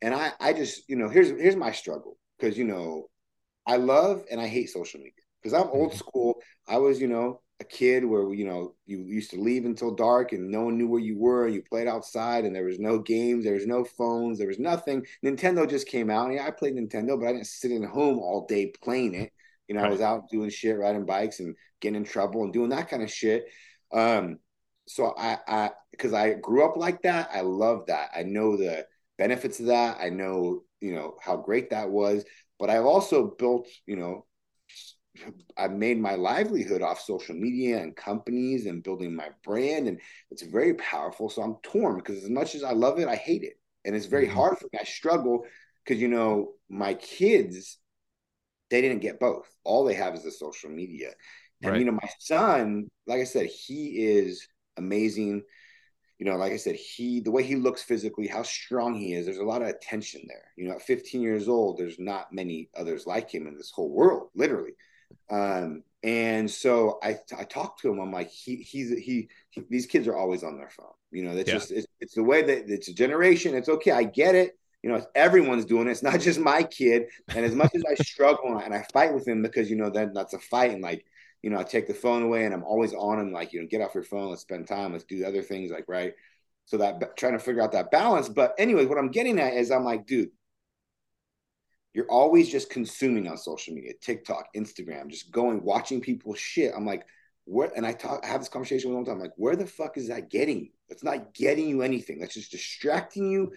[0.00, 2.18] And I, I just, you know, here's here's my struggle.
[2.40, 3.08] Cause you know,
[3.66, 5.24] I love and I hate social media.
[5.42, 5.98] Because I'm old mm-hmm.
[5.98, 6.34] school.
[6.68, 10.32] I was, you know, a kid where you know you used to leave until dark
[10.32, 13.44] and no one knew where you were you played outside and there was no games
[13.44, 15.04] there was no phones there was nothing.
[15.24, 16.26] Nintendo just came out.
[16.26, 19.32] And yeah, i played nintendo but i didn't sit in home all day playing it.
[19.68, 19.88] You know right.
[19.88, 23.02] i was out doing shit riding bikes and getting in trouble and doing that kind
[23.02, 23.46] of shit.
[23.92, 24.38] Um
[24.86, 28.10] so i i because i grew up like that i love that.
[28.14, 29.96] I know the benefits of that.
[29.98, 32.24] I know you know how great that was.
[32.58, 34.26] But i've also built you know
[35.56, 40.00] I've made my livelihood off social media and companies and building my brand, and
[40.30, 41.28] it's very powerful.
[41.28, 44.06] So I'm torn because as much as I love it, I hate it, and it's
[44.06, 44.36] very mm-hmm.
[44.36, 44.78] hard for me.
[44.80, 45.44] I struggle
[45.84, 47.78] because you know my kids,
[48.70, 49.48] they didn't get both.
[49.64, 51.10] All they have is the social media,
[51.62, 51.78] and right.
[51.78, 55.42] you know my son, like I said, he is amazing.
[56.18, 59.26] You know, like I said, he the way he looks physically, how strong he is.
[59.26, 60.50] There's a lot of attention there.
[60.56, 63.90] You know, at 15 years old, there's not many others like him in this whole
[63.90, 64.72] world, literally.
[65.30, 68.00] Um, and so I, I talked to him.
[68.00, 70.86] I'm like, he, he's, he, he these kids are always on their phone.
[71.10, 71.54] You know, that's yeah.
[71.54, 73.54] just, it's, it's the way that it's a generation.
[73.54, 73.90] It's okay.
[73.90, 74.58] I get it.
[74.82, 75.90] You know, everyone's doing it.
[75.90, 77.06] It's not just my kid.
[77.34, 80.14] And as much as I struggle and I fight with him because, you know, that
[80.14, 80.70] that's a fight.
[80.72, 81.04] And like,
[81.42, 83.32] you know, I take the phone away and I'm always on him.
[83.32, 84.30] Like, you know, get off your phone.
[84.30, 84.92] Let's spend time.
[84.92, 85.70] Let's do other things.
[85.70, 86.12] Like, right.
[86.66, 88.28] So that trying to figure out that balance.
[88.28, 90.30] But anyway, what I'm getting at is I'm like, dude,
[91.96, 96.74] you're always just consuming on social media, TikTok, Instagram, just going, watching people shit.
[96.76, 97.06] I'm like,
[97.46, 99.96] where, and I talk, I have this conversation with them I'm like, where the fuck
[99.96, 100.68] is that getting you?
[100.90, 102.18] It's not getting you anything.
[102.18, 103.50] That's just distracting you.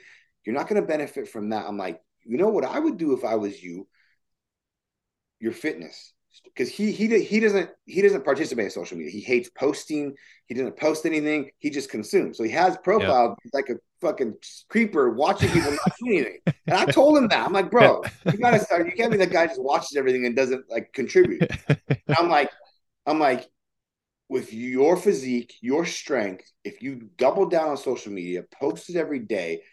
[0.46, 1.66] You're not going to benefit from that.
[1.68, 3.90] I'm like, you know what I would do if I was you?
[5.42, 9.12] Your fitness because he he he doesn't he doesn't participate in social media.
[9.12, 10.16] He hates posting.
[10.48, 11.52] He doesn't post anything.
[11.60, 12.38] He just consumes.
[12.38, 13.50] So he has profile yeah.
[13.54, 14.36] like a fucking
[14.70, 16.40] creeper watching people not do anything.
[16.46, 18.86] And I told him that I'm like, bro, you gotta start.
[18.86, 21.50] You can't be that guy just watches everything and doesn't like contribute.
[21.68, 22.52] And I'm like,
[23.06, 23.48] I'm like,
[24.30, 29.20] with your physique, your strength, if you double down on social media, post it every
[29.20, 29.64] day,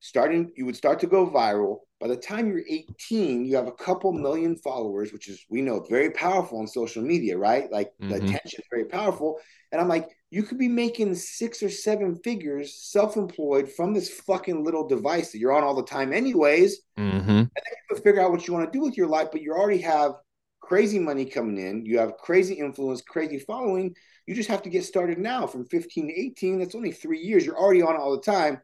[0.00, 3.72] starting you would start to go viral by the time you're 18 you have a
[3.72, 8.08] couple million followers which is we know very powerful on social media right like mm-hmm.
[8.08, 9.38] the attention is very powerful
[9.70, 14.64] and i'm like you could be making six or seven figures self-employed from this fucking
[14.64, 17.30] little device that you're on all the time anyways mm-hmm.
[17.30, 19.40] and then you can figure out what you want to do with your life but
[19.40, 20.12] you already have
[20.60, 23.94] crazy money coming in you have crazy influence crazy following
[24.26, 27.46] you just have to get started now from 15 to 18 that's only three years
[27.46, 28.60] you're already on all the time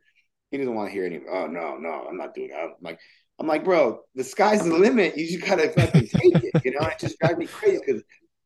[0.50, 1.20] he doesn't want to hear any.
[1.30, 2.60] Oh no, no, I'm not doing that.
[2.60, 2.98] I'm like,
[3.40, 5.16] I'm like, bro, the sky's the limit.
[5.16, 6.64] You just gotta fucking take it.
[6.64, 8.02] You know, it just drives me crazy because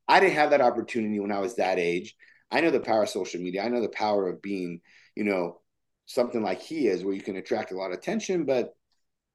[0.07, 2.15] I didn't have that opportunity when I was that age.
[2.51, 3.65] I know the power of social media.
[3.65, 4.81] I know the power of being,
[5.17, 5.61] you know,
[6.07, 8.45] something like he is, where you can attract a lot of attention.
[8.45, 8.75] But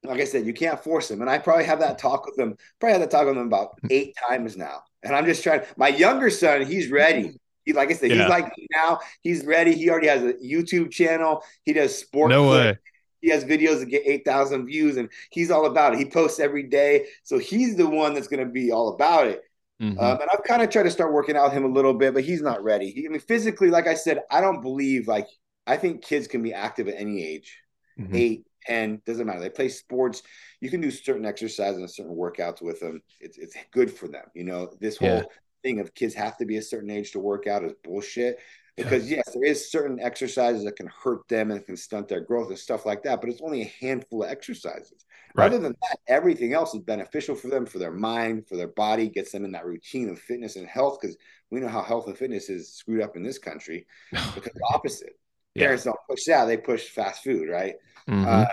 [0.04, 1.22] like I said, you can't force him.
[1.22, 2.56] And I probably have that talk with him.
[2.80, 4.84] Probably had that talk with him about eight times now.
[5.02, 5.62] And I'm just trying.
[5.76, 7.40] My younger son, he's ready.
[7.66, 8.22] He, like I said, yeah.
[8.22, 9.00] he's like now.
[9.22, 9.74] He's ready.
[9.74, 11.44] He already has a YouTube channel.
[11.64, 12.30] He does sport.
[12.30, 12.78] No way.
[13.22, 16.00] He has videos that get 8,000 views and he's all about it.
[16.00, 17.08] He posts every day.
[17.24, 19.44] So he's the one that's going to be all about it.
[19.82, 20.00] Mm-hmm.
[20.00, 22.24] Um, and I've kind of tried to start working out him a little bit, but
[22.24, 22.90] he's not ready.
[22.90, 25.28] He, I mean, physically, like I said, I don't believe like
[25.68, 27.60] I think kids can be active at any age,
[28.00, 28.16] mm-hmm.
[28.16, 29.40] eight, ten, doesn't matter.
[29.40, 30.24] They play sports.
[30.62, 33.02] You can do certain exercises and certain workouts with them.
[33.20, 34.26] It's it's good for them.
[34.34, 35.24] You know, this whole yeah.
[35.62, 38.40] thing of kids have to be a certain age to work out is bullshit
[38.78, 42.50] because yes there is certain exercises that can hurt them and can stunt their growth
[42.50, 45.06] and stuff like that but it's only a handful of exercises
[45.38, 45.46] Right.
[45.54, 49.08] Other than that, everything else is beneficial for them, for their mind, for their body,
[49.08, 50.98] gets them in that routine of fitness and health.
[51.00, 51.16] Because
[51.52, 53.86] we know how health and fitness is screwed up in this country.
[54.12, 55.20] because the opposite.
[55.54, 55.66] Yeah.
[55.66, 57.76] Parents don't push that; they push fast food, right?
[58.10, 58.26] Mm-hmm.
[58.28, 58.46] Uh,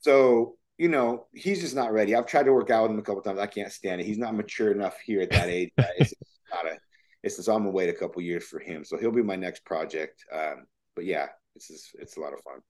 [0.00, 2.14] so you know, he's just not ready.
[2.14, 3.38] I've tried to work out with him a couple times.
[3.38, 4.06] I can't stand it.
[4.06, 5.70] He's not mature enough here at that age.
[5.76, 6.14] it's
[6.50, 6.78] not a.
[7.22, 8.84] It's just I'm gonna wait a couple years for him.
[8.84, 10.24] So he'll be my next project.
[10.32, 12.60] Um, but yeah, it's just, it's a lot of fun.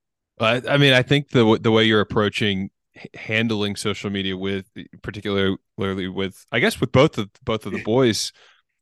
[0.41, 2.71] I, I mean, I think the the way you're approaching
[3.15, 4.67] handling social media with
[5.03, 8.33] particularly with I guess with both of both of the boys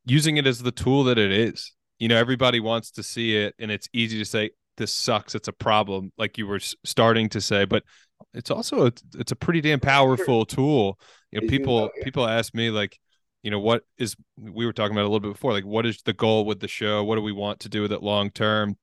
[0.05, 1.73] using it as the tool that it is.
[1.99, 5.49] You know, everybody wants to see it and it's easy to say this sucks, it's
[5.49, 7.83] a problem like you were starting to say, but
[8.33, 10.97] it's also a, it's a pretty damn powerful tool.
[11.31, 12.97] You know, people people ask me like
[13.43, 16.01] you know what is we were talking about a little bit before like what is
[16.03, 18.75] the goal with the show what do we want to do with it long term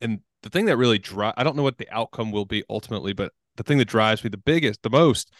[0.00, 3.12] and the thing that really drive I don't know what the outcome will be ultimately
[3.12, 5.32] but the thing that drives me the biggest, the most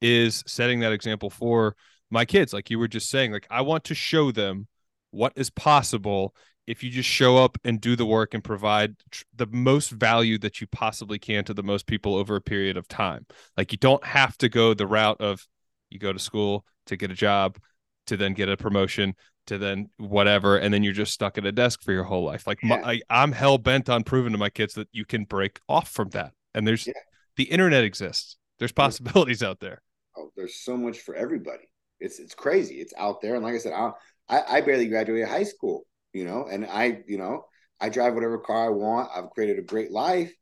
[0.00, 1.76] is setting that example for
[2.10, 2.52] my kids.
[2.52, 4.66] Like you were just saying, like I want to show them
[5.10, 6.34] what is possible
[6.66, 10.38] if you just show up and do the work and provide tr- the most value
[10.38, 13.26] that you possibly can to the most people over a period of time.
[13.56, 15.46] Like you don't have to go the route of
[15.90, 17.58] you go to school to get a job,
[18.06, 19.14] to then get a promotion,
[19.46, 22.46] to then whatever, and then you're just stuck at a desk for your whole life.
[22.46, 22.80] Like yeah.
[22.80, 25.88] my, I, am hell bent on proving to my kids that you can break off
[25.88, 26.32] from that.
[26.54, 26.94] And there's yeah
[27.36, 28.36] the internet exists.
[28.58, 29.82] There's possibilities out there.
[30.16, 31.64] Oh, there's so much for everybody.
[32.00, 32.76] It's it's crazy.
[32.76, 33.34] It's out there.
[33.34, 33.92] And like I said, I
[34.28, 37.44] I, I barely graduated high school, you know, and I, you know,
[37.80, 39.10] I drive whatever car I want.
[39.14, 40.32] I've created a great life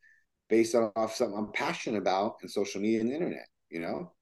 [0.48, 4.12] based on off something I'm passionate about in social media and the internet, you know.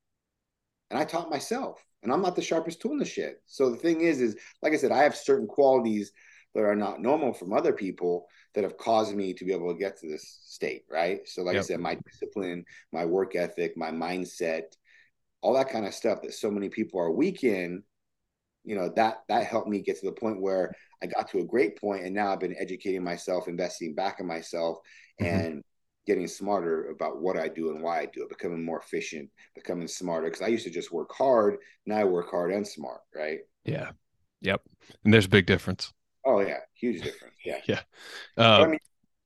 [0.90, 3.36] And I taught myself, and I'm not the sharpest tool in the shed.
[3.46, 6.12] So the thing is, is like I said, I have certain qualities
[6.54, 9.78] that are not normal from other people that have caused me to be able to
[9.78, 11.20] get to this state, right?
[11.26, 11.64] So, like yep.
[11.64, 14.62] I said, my discipline, my work ethic, my mindset,
[15.40, 17.82] all that kind of stuff that so many people are weak in,
[18.64, 21.44] you know, that that helped me get to the point where I got to a
[21.44, 24.78] great point, and now I've been educating myself, investing back in myself,
[25.20, 25.34] mm-hmm.
[25.34, 25.64] and
[26.08, 29.86] getting smarter about what I do and why I do it, becoming more efficient, becoming
[29.86, 30.26] smarter.
[30.28, 33.40] Because I used to just work hard, now I work hard and smart, right?
[33.66, 33.90] Yeah.
[34.40, 34.62] Yep.
[35.04, 35.92] And there's a big difference.
[36.24, 37.34] Oh yeah, huge difference.
[37.44, 37.80] Yeah, yeah.
[38.36, 38.78] Uh, I mean,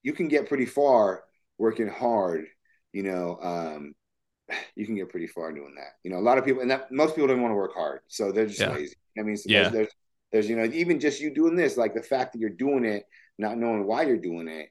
[0.02, 1.22] you can get pretty far
[1.56, 2.46] working hard.
[2.92, 3.94] You know, um,
[4.74, 5.92] you can get pretty far doing that.
[6.02, 8.00] You know, a lot of people, and that most people don't want to work hard,
[8.08, 8.72] so they're just yeah.
[8.72, 8.96] lazy.
[9.16, 9.68] I mean, so yeah.
[9.68, 9.88] There's, there's,
[10.32, 13.04] there's, you know, even just you doing this, like the fact that you're doing it,
[13.38, 14.70] not knowing why you're doing it,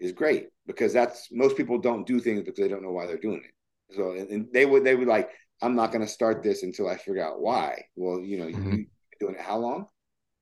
[0.00, 3.18] is great because that's most people don't do things because they don't know why they're
[3.18, 3.94] doing it.
[3.94, 5.30] So, and, and they would, they would like,
[5.60, 7.84] I'm not going to start this until I figure out why.
[7.96, 8.72] Well, you know, mm-hmm.
[8.72, 8.86] you
[9.18, 9.86] doing it how long?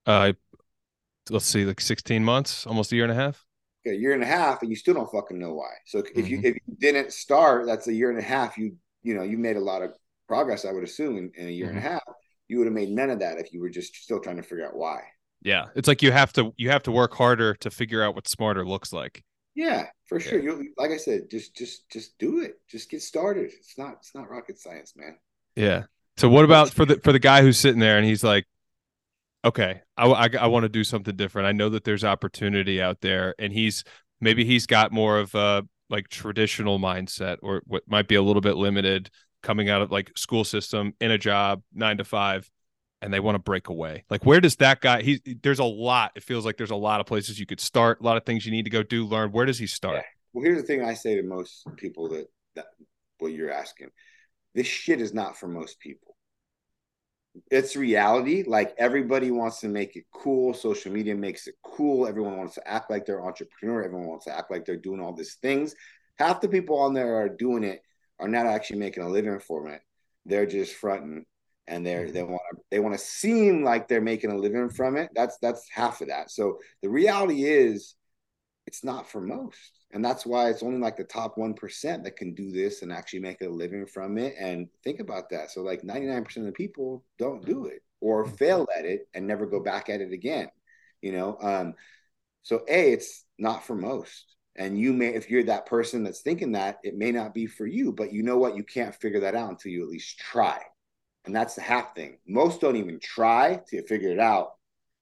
[0.05, 0.33] Uh,
[1.31, 3.45] let's see, like 16 months, almost a year and a half.
[3.87, 5.71] a year and a half, and you still don't fucking know why.
[5.87, 6.27] So if mm-hmm.
[6.27, 8.59] you if you didn't start, that's a year and a half.
[8.59, 9.93] You you know you made a lot of
[10.29, 11.79] progress, I would assume, in, in a year mm-hmm.
[11.79, 11.93] and a mm-hmm.
[11.95, 12.15] half.
[12.49, 14.67] You would have made none of that if you were just still trying to figure
[14.67, 15.01] out why.
[15.43, 18.29] Yeah, it's like you have to you have to work harder to figure out what
[18.29, 19.23] smarter looks like.
[19.57, 20.39] Yeah, for sure.
[20.39, 20.51] Yeah.
[20.51, 22.61] You like I said, just just just do it.
[22.71, 23.51] Just get started.
[23.59, 25.17] It's not it's not rocket science, man.
[25.57, 25.85] Yeah.
[26.19, 28.45] So what about for the for the guy who's sitting there and he's like,
[29.45, 31.49] okay, I, I, I want to do something different.
[31.49, 33.83] I know that there's opportunity out there, and he's
[34.21, 38.43] maybe he's got more of a like traditional mindset, or what might be a little
[38.43, 39.11] bit limited
[39.43, 42.51] coming out of like school system in a job nine to five,
[43.07, 44.05] and they want to break away.
[44.11, 45.01] Like, where does that guy?
[45.01, 46.13] He there's a lot.
[46.17, 48.45] It feels like there's a lot of places you could start, a lot of things
[48.45, 49.31] you need to go do, learn.
[49.31, 49.97] Where does he start?
[49.97, 50.03] Yeah.
[50.33, 52.67] Well, here's the thing I say to most people that that
[53.19, 53.91] what you're asking.
[54.57, 56.17] This shit is not for most people
[57.51, 58.45] it's reality.
[58.47, 60.55] Like everybody wants to make it cool.
[60.55, 62.07] Social media makes it cool.
[62.07, 63.85] Everyone wants to act like they're entrepreneur.
[63.85, 65.75] Everyone wants to act like they're doing all these things.
[66.19, 67.83] Half the people on there are doing it
[68.19, 69.83] are not actually making a living from it.
[70.25, 71.25] They're just fronting
[71.69, 74.97] and they're they want to they want to seem like they're making a living from
[74.97, 75.11] it.
[75.15, 76.31] That's that's half of that.
[76.31, 77.95] So the reality is
[78.67, 79.73] it's not for most.
[79.93, 83.21] And that's why it's only like the top 1% that can do this and actually
[83.21, 84.35] make a living from it.
[84.39, 85.53] And think about that.
[85.53, 88.35] So like 99% of the people don't do it or mm-hmm.
[88.35, 90.49] fail at it and never go back at it again
[91.07, 91.37] you know?
[91.41, 91.75] Um
[92.43, 94.37] so a it's not for most.
[94.57, 97.67] And you may if you're that person that's thinking that it may not be for
[97.67, 98.57] you but you know what?
[98.57, 100.61] You can't figure that out until you at least try
[101.27, 104.53] and that's the half thing most don't even try to figure it out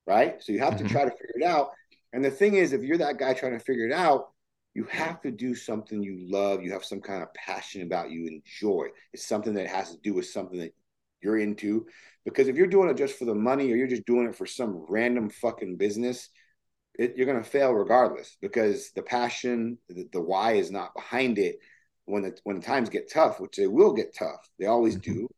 [0.06, 0.86] right so you have mm-hmm.
[0.86, 1.70] to try to figure it out
[2.12, 4.28] and the thing is if you're that guy trying to figure it out
[4.74, 8.26] you have to do something you love you have some kind of passion about you
[8.26, 10.74] enjoy it's something that has to do with something that
[11.22, 11.86] you're into
[12.24, 14.46] because if you're doing it just for the money or you're just doing it for
[14.46, 16.28] some random fucking business
[16.96, 21.38] it, you're going to fail regardless because the passion the, the why is not behind
[21.38, 21.58] it
[22.06, 25.12] when the when the times get tough, which they will get tough, they always mm-hmm.
[25.12, 25.28] do.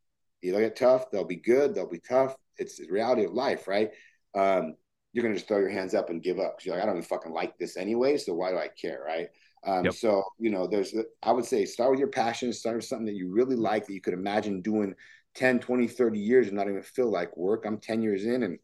[0.50, 2.37] They'll get tough, they'll be good, they'll be tough.
[2.59, 3.90] It's the reality of life, right?
[4.35, 4.74] Um,
[5.12, 6.59] you're gonna just throw your hands up and give up.
[6.62, 9.28] You're like, I don't even fucking like this anyway, so why do I care, right?
[9.66, 9.94] Um, yep.
[9.94, 13.14] So you know, there's I would say start with your passion, start with something that
[13.14, 14.94] you really like that you could imagine doing
[15.35, 17.64] 10, 20, 30 years and not even feel like work.
[17.66, 18.59] I'm 10 years in and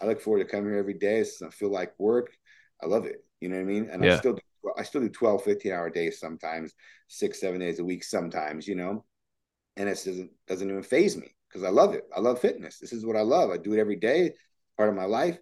[0.00, 1.18] I look forward to coming here every day.
[1.18, 2.32] It's not feel like work.
[2.82, 3.24] I love it.
[3.40, 3.88] You know what I mean?
[3.90, 4.14] And yeah.
[4.14, 4.42] I still do,
[4.76, 6.72] I still do 12, 15 hour days sometimes,
[7.08, 9.04] six, seven days a week sometimes, you know,
[9.76, 12.04] and it doesn't doesn't even faze me because I love it.
[12.14, 12.78] I love fitness.
[12.78, 13.50] This is what I love.
[13.50, 14.32] I do it every day,
[14.76, 15.38] part of my life.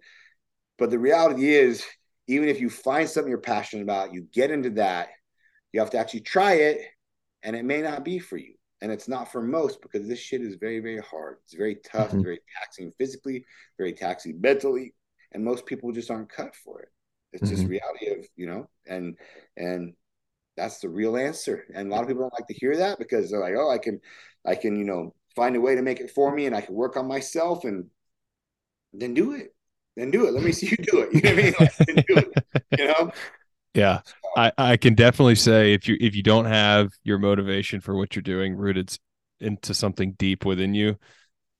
[0.77, 1.83] But the reality is,
[2.27, 5.09] even if you find something you're passionate about, you get into that,
[5.71, 6.81] you have to actually try it,
[7.43, 10.41] and it may not be for you and it's not for most because this shit
[10.41, 12.21] is very very hard it's very tough mm-hmm.
[12.21, 13.43] very taxing physically
[13.77, 14.93] very taxing mentally
[15.31, 16.89] and most people just aren't cut for it
[17.31, 17.55] it's mm-hmm.
[17.55, 19.17] just reality of you know and
[19.57, 19.93] and
[20.55, 21.65] that's the real answer.
[21.73, 23.77] And a lot of people don't like to hear that because they're like oh i
[23.77, 23.99] can
[24.45, 26.75] i can you know find a way to make it for me and i can
[26.75, 27.89] work on myself and
[28.93, 29.53] then do it.
[29.95, 30.33] Then do it.
[30.33, 31.13] Let me see you do it.
[31.13, 31.53] You know what i mean?
[31.59, 33.11] Like, do it you know?
[33.75, 34.01] Yeah.
[34.37, 38.15] I, I can definitely say if you if you don't have your motivation for what
[38.15, 38.95] you're doing rooted
[39.39, 40.97] into something deep within you,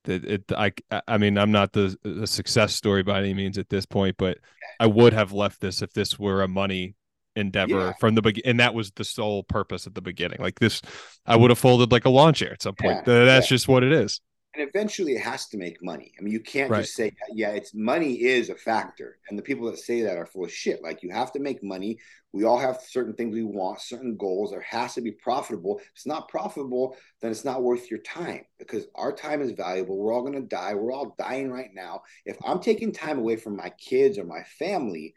[0.04, 0.74] that it I
[1.08, 4.38] I mean I'm not the the success story by any means at this point, but
[4.80, 6.94] I would have left this if this were a money
[7.36, 7.94] endeavor yeah.
[8.00, 10.82] from the beginning and that was the sole purpose at the beginning like this
[11.26, 13.26] i would have folded like a lawn chair at some point yeah.
[13.26, 13.56] that's yeah.
[13.56, 14.22] just what it is
[14.56, 16.14] and eventually it has to make money.
[16.18, 16.82] I mean, you can't right.
[16.82, 19.18] just say, yeah, it's money is a factor.
[19.30, 20.84] And the people that say that are full of shit.
[20.84, 21.98] Like you have to make money.
[22.34, 24.52] We all have certain things we want, certain goals.
[24.52, 25.80] There has to be profitable.
[25.80, 29.98] If it's not profitable, then it's not worth your time because our time is valuable.
[29.98, 30.76] We're all going to die.
[30.76, 32.02] We're all dying right now.
[32.26, 35.16] If I'm taking time away from my kids or my family,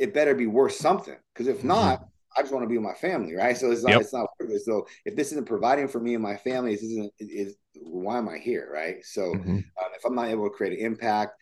[0.00, 1.16] it better be worth something.
[1.32, 1.68] Because if mm-hmm.
[1.68, 3.56] not, I just want to be with my family, right?
[3.56, 4.00] So it's not, yep.
[4.00, 4.28] it's not
[4.64, 8.28] so if this isn't providing for me and my family, this isn't is why am
[8.28, 9.04] I here, right?
[9.04, 9.50] So mm-hmm.
[9.50, 11.32] um, if I'm not able to create an impact,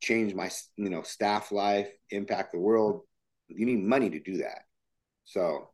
[0.00, 3.02] change my you know staff life, impact the world,
[3.48, 4.62] you need money to do that.
[5.24, 5.68] So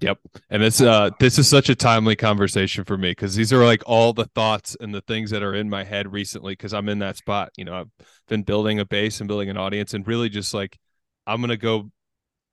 [0.00, 0.18] Yep.
[0.50, 3.82] And it's uh this is such a timely conversation for me because these are like
[3.86, 6.98] all the thoughts and the things that are in my head recently because I'm in
[6.98, 7.50] that spot.
[7.56, 7.90] You know, I've
[8.26, 10.78] been building a base and building an audience and really just like
[11.26, 11.90] I'm gonna go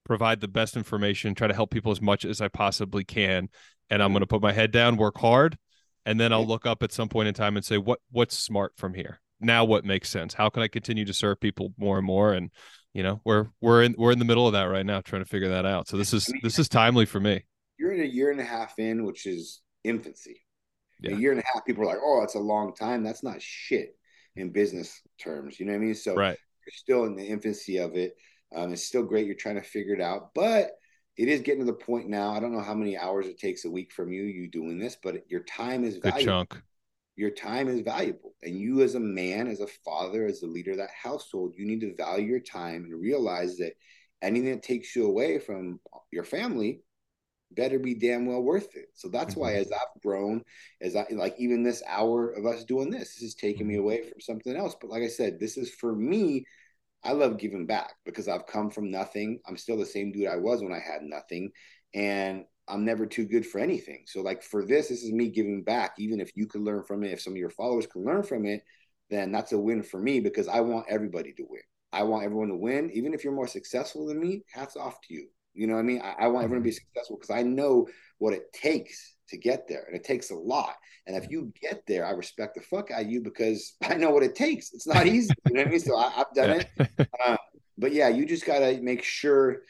[0.05, 3.49] provide the best information, try to help people as much as I possibly can.
[3.89, 5.57] And I'm going to put my head down, work hard,
[6.05, 8.73] and then I'll look up at some point in time and say, what what's smart
[8.77, 9.19] from here?
[9.39, 10.33] Now what makes sense?
[10.33, 12.33] How can I continue to serve people more and more?
[12.33, 12.51] And
[12.93, 15.29] you know, we're we're in we're in the middle of that right now, trying to
[15.29, 15.87] figure that out.
[15.87, 17.45] So this is I mean, this is timely for me.
[17.77, 20.41] You're in a year and a half in, which is infancy.
[20.99, 21.15] Yeah.
[21.15, 23.41] A year and a half, people are like, "Oh, it's a long time." That's not
[23.41, 23.95] shit
[24.35, 25.59] in business terms.
[25.59, 25.95] You know what I mean?
[25.95, 26.37] So right.
[26.65, 28.13] you're still in the infancy of it.
[28.55, 29.25] Um, it's still great.
[29.25, 30.71] You're trying to figure it out, but
[31.17, 32.31] it is getting to the point now.
[32.31, 34.97] I don't know how many hours it takes a week from you, you doing this,
[35.01, 36.19] but your time is valuable.
[36.19, 36.61] Good chunk.
[37.15, 38.35] Your time is valuable.
[38.41, 41.65] And you, as a man, as a father, as the leader of that household, you
[41.65, 43.73] need to value your time and realize that
[44.21, 45.79] anything that takes you away from
[46.11, 46.81] your family
[47.53, 48.87] better be damn well worth it.
[48.93, 49.41] So that's mm-hmm.
[49.41, 50.43] why, as I've grown,
[50.81, 53.83] as I like even this hour of us doing this, this is taking me mm-hmm.
[53.83, 54.75] away from something else.
[54.79, 56.45] But like I said, this is for me
[57.03, 59.39] I love giving back because I've come from nothing.
[59.47, 61.51] I'm still the same dude I was when I had nothing.
[61.93, 64.03] And I'm never too good for anything.
[64.07, 65.95] So, like for this, this is me giving back.
[65.97, 68.45] Even if you could learn from it, if some of your followers can learn from
[68.45, 68.61] it,
[69.09, 71.61] then that's a win for me because I want everybody to win.
[71.91, 72.91] I want everyone to win.
[72.93, 75.27] Even if you're more successful than me, hats off to you.
[75.53, 76.01] You know what I mean?
[76.01, 77.87] I, I want everyone to be successful because I know
[78.19, 79.85] what it takes to get there.
[79.87, 80.75] And it takes a lot.
[81.07, 84.11] And if you get there, I respect the fuck out of you because I know
[84.11, 84.73] what it takes.
[84.73, 85.33] It's not easy.
[85.47, 85.79] you know what I mean?
[85.79, 86.69] So I, have done it.
[87.25, 87.37] Uh,
[87.77, 89.63] but yeah, you just got to make sure,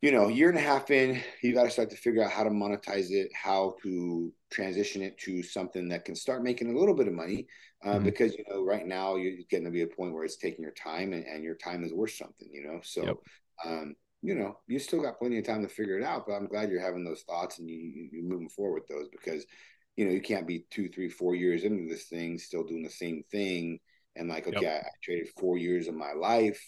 [0.00, 2.44] you know, year and a half in, you got to start to figure out how
[2.44, 6.94] to monetize it, how to transition it to something that can start making a little
[6.94, 7.46] bit of money.
[7.84, 8.04] Uh, mm-hmm.
[8.04, 10.72] Because, you know, right now you're getting to be a point where it's taking your
[10.72, 12.80] time and, and your time is worth something, you know?
[12.82, 13.16] So, yep.
[13.64, 16.24] um, you know, you still got plenty of time to figure it out.
[16.26, 19.44] But I'm glad you're having those thoughts and you you moving forward with those because
[19.96, 22.90] you know you can't be two, three, four years into this thing still doing the
[22.90, 23.78] same thing
[24.16, 24.82] and like okay, yep.
[24.84, 26.60] I, I traded four years of my life.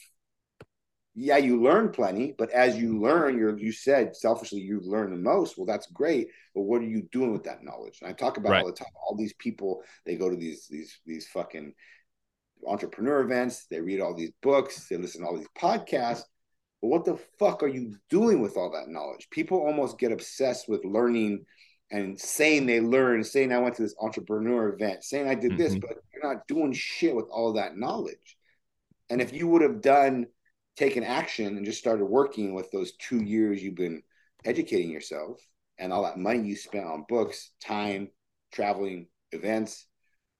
[1.17, 5.17] Yeah, you learn plenty, but as you learn, you're you said selfishly you learn the
[5.17, 5.59] most.
[5.59, 7.99] Well, that's great, but what are you doing with that knowledge?
[8.01, 8.63] And I talk about right.
[8.63, 8.93] all the time.
[8.95, 11.75] All these people they go to these these these fucking
[12.65, 13.67] entrepreneur events.
[13.67, 14.89] They read all these books.
[14.89, 16.23] They listen to all these podcasts
[16.81, 19.29] but what the fuck are you doing with all that knowledge?
[19.31, 21.45] People almost get obsessed with learning
[21.91, 25.59] and saying they learned, saying I went to this entrepreneur event, saying I did mm-hmm.
[25.59, 28.37] this, but you're not doing shit with all that knowledge.
[29.11, 30.27] And if you would have done,
[30.77, 34.03] taken action and just started working with those two years you've been
[34.47, 35.39] educating yourself
[35.79, 38.09] and all that money you spent on books, time,
[38.53, 39.87] traveling, events,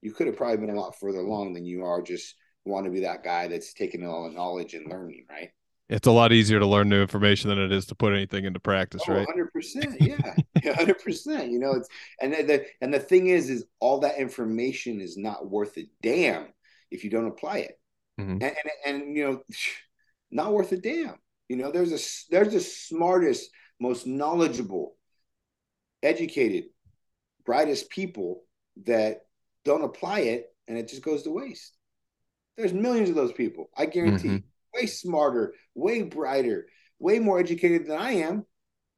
[0.01, 2.35] you could have probably been a lot further along than you are just
[2.65, 5.49] want to be that guy that's taking all the knowledge and learning, right?
[5.91, 8.61] It's a lot easier to learn new information than it is to put anything into
[8.61, 9.27] practice, oh, right?
[9.27, 9.97] 100%.
[10.63, 10.75] Yeah.
[10.75, 11.51] 100%.
[11.51, 11.89] You know, it's
[12.21, 16.53] and the and the thing is is all that information is not worth a damn
[16.91, 17.79] if you don't apply it.
[18.19, 18.31] Mm-hmm.
[18.31, 19.41] And, and and you know,
[20.31, 21.15] not worth a damn.
[21.49, 24.95] You know, there's a there's the smartest, most knowledgeable,
[26.03, 26.65] educated,
[27.43, 28.43] brightest people
[28.85, 29.21] that
[29.65, 31.75] don't apply it and it just goes to waste.
[32.55, 33.69] There's millions of those people.
[33.75, 34.27] I guarantee.
[34.27, 34.47] Mm-hmm.
[34.75, 36.67] Way smarter, way brighter,
[36.99, 38.45] way more educated than I am,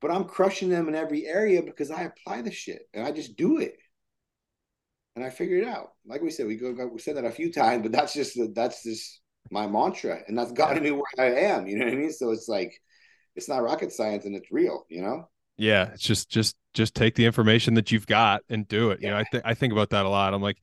[0.02, 3.38] but I'm crushing them in every area because I apply the shit and I just
[3.38, 3.78] do it.
[5.16, 5.92] And I figure it out.
[6.06, 8.84] Like we said, we go we said that a few times, but that's just that's
[8.84, 9.22] just
[9.52, 11.68] my mantra, and that's gotten me where I am.
[11.68, 12.12] You know what I mean?
[12.12, 12.74] So it's like
[13.36, 14.86] it's not rocket science, and it's real.
[14.90, 15.30] You know?
[15.58, 19.00] Yeah, it's just just just take the information that you've got and do it.
[19.02, 19.08] Yeah.
[19.08, 20.34] You know, I think I think about that a lot.
[20.34, 20.58] I'm like,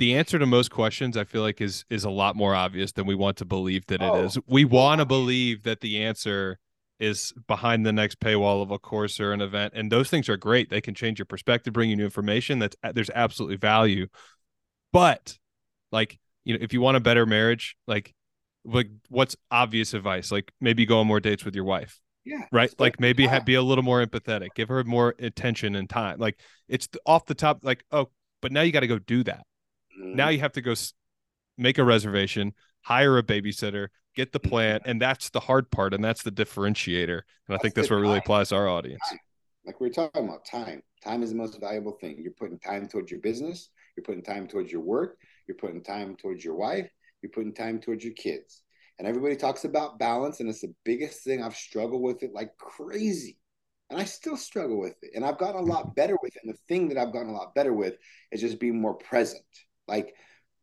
[0.00, 3.06] the answer to most questions I feel like is is a lot more obvious than
[3.06, 4.16] we want to believe that oh.
[4.16, 4.38] it is.
[4.46, 6.58] We want to believe that the answer
[6.98, 10.36] is behind the next paywall of a course or an event and those things are
[10.36, 14.06] great they can change your perspective bring you new information that's uh, there's absolutely value
[14.92, 15.38] but
[15.92, 18.14] like you know, if you want a better marriage, like
[18.64, 20.30] like what's obvious advice?
[20.30, 22.00] Like maybe go on more dates with your wife.
[22.24, 22.44] Yeah.
[22.52, 22.72] Right.
[22.78, 26.18] Like maybe have, be a little more empathetic, give her more attention and time.
[26.18, 26.38] Like
[26.68, 28.10] it's off the top, like, oh,
[28.42, 29.46] but now you got to go do that.
[29.98, 30.16] Mm-hmm.
[30.16, 30.74] Now you have to go
[31.58, 34.90] make a reservation, hire a babysitter, get the plant, Mm-hmm.
[34.90, 35.94] And that's the hard part.
[35.94, 37.08] And that's the differentiator.
[37.08, 39.02] And that's I think that's what really applies to our audience.
[39.08, 39.18] Time.
[39.64, 40.82] Like we are talking about time.
[41.02, 42.16] Time is the most valuable thing.
[42.18, 45.16] You're putting time towards your business, you're putting time towards your work,
[45.46, 46.90] you're putting time towards your wife,
[47.22, 48.62] you're putting time towards your kids.
[48.98, 52.56] And everybody talks about balance, and it's the biggest thing I've struggled with it like
[52.58, 53.38] crazy.
[53.88, 55.12] And I still struggle with it.
[55.14, 56.42] And I've gotten a lot better with it.
[56.44, 57.94] And the thing that I've gotten a lot better with
[58.30, 59.42] is just being more present.
[59.90, 60.14] Like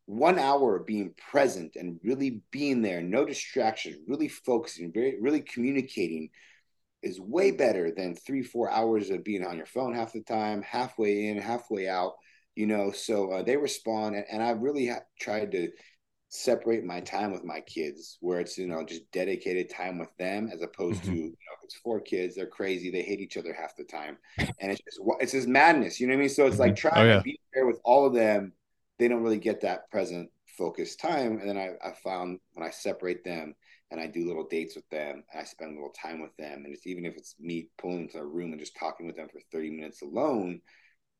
[0.07, 5.41] one hour of being present and really being there, no distractions, really focusing, very really
[5.41, 6.29] communicating
[7.03, 10.63] is way better than three, four hours of being on your phone half the time,
[10.63, 12.13] halfway in, halfway out
[12.57, 15.69] you know so uh, they respond and, and i really ha- tried to
[16.29, 20.49] separate my time with my kids where it's you know just dedicated time with them
[20.51, 21.13] as opposed mm-hmm.
[21.13, 24.17] to you know it's four kids they're crazy they hate each other half the time
[24.37, 26.89] and it's just it's just madness you know what i mean so it's like mm-hmm.
[26.89, 27.17] trying oh, yeah.
[27.17, 28.51] to be there with all of them
[28.99, 32.71] they don't really get that present focused time and then I, I found when i
[32.71, 33.53] separate them
[33.91, 36.63] and I do little dates with them and I spend a little time with them
[36.65, 39.29] and it's even if it's me pulling into a room and just talking with them
[39.31, 40.61] for 30 minutes alone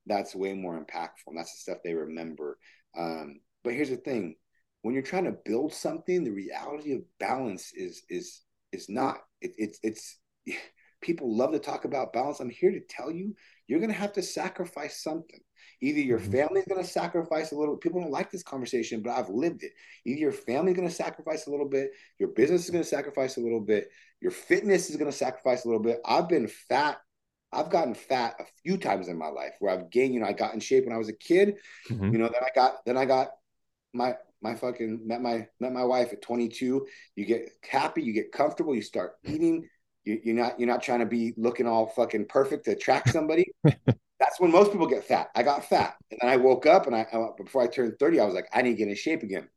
[0.08, 1.28] that's way more impactful.
[1.28, 2.58] And that's the stuff they remember.
[2.98, 4.36] Um, but here's the thing:
[4.82, 9.18] when you're trying to build something, the reality of balance is is is not.
[9.42, 10.20] It, it's it's
[11.02, 12.40] people love to talk about balance.
[12.40, 13.36] I'm here to tell you,
[13.68, 15.40] you're going to have to sacrifice something.
[15.82, 16.32] Either your mm-hmm.
[16.32, 17.78] family's going to sacrifice a little.
[17.78, 19.72] People don't like this conversation, but I've lived it.
[20.06, 23.38] Either your family's going to sacrifice a little bit, your business is going to sacrifice
[23.38, 23.90] a little bit,
[24.22, 26.00] your fitness is going to sacrifice a little bit.
[26.06, 27.00] I've been fat
[27.52, 30.34] I've gotten fat a few times in my life where I've gained, you know, I
[30.34, 31.56] got in shape when I was a kid,
[31.90, 32.12] mm-hmm.
[32.12, 33.30] you know, then I got, then I got
[33.94, 36.86] my, my fucking met my, met my wife at 22.
[37.16, 39.68] You get happy, you get comfortable, you start eating.
[40.04, 43.52] You, you're not, you're not trying to be looking all fucking perfect to attract somebody.
[44.20, 45.30] That's when most people get fat.
[45.36, 45.96] I got fat.
[46.12, 47.06] And then I woke up and I,
[47.38, 49.48] before I turned 30, I was like, I need to get in shape again.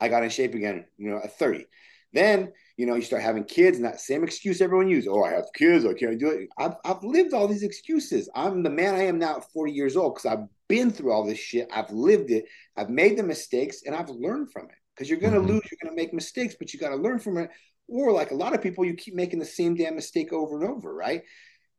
[0.00, 1.66] I got in shape again, you know, at 30.
[2.12, 5.08] Then you know, you start having kids, and that same excuse everyone uses.
[5.08, 6.48] Oh, I have kids, I can't do it.
[6.58, 8.28] I've, I've lived all these excuses.
[8.34, 11.24] I'm the man I am now at 40 years old because I've been through all
[11.24, 11.68] this shit.
[11.72, 12.46] I've lived it.
[12.76, 14.76] I've made the mistakes, and I've learned from it.
[14.94, 15.52] Because you're gonna mm-hmm.
[15.52, 17.50] lose, you're gonna make mistakes, but you got to learn from it.
[17.86, 20.68] Or like a lot of people, you keep making the same damn mistake over and
[20.68, 21.22] over, right?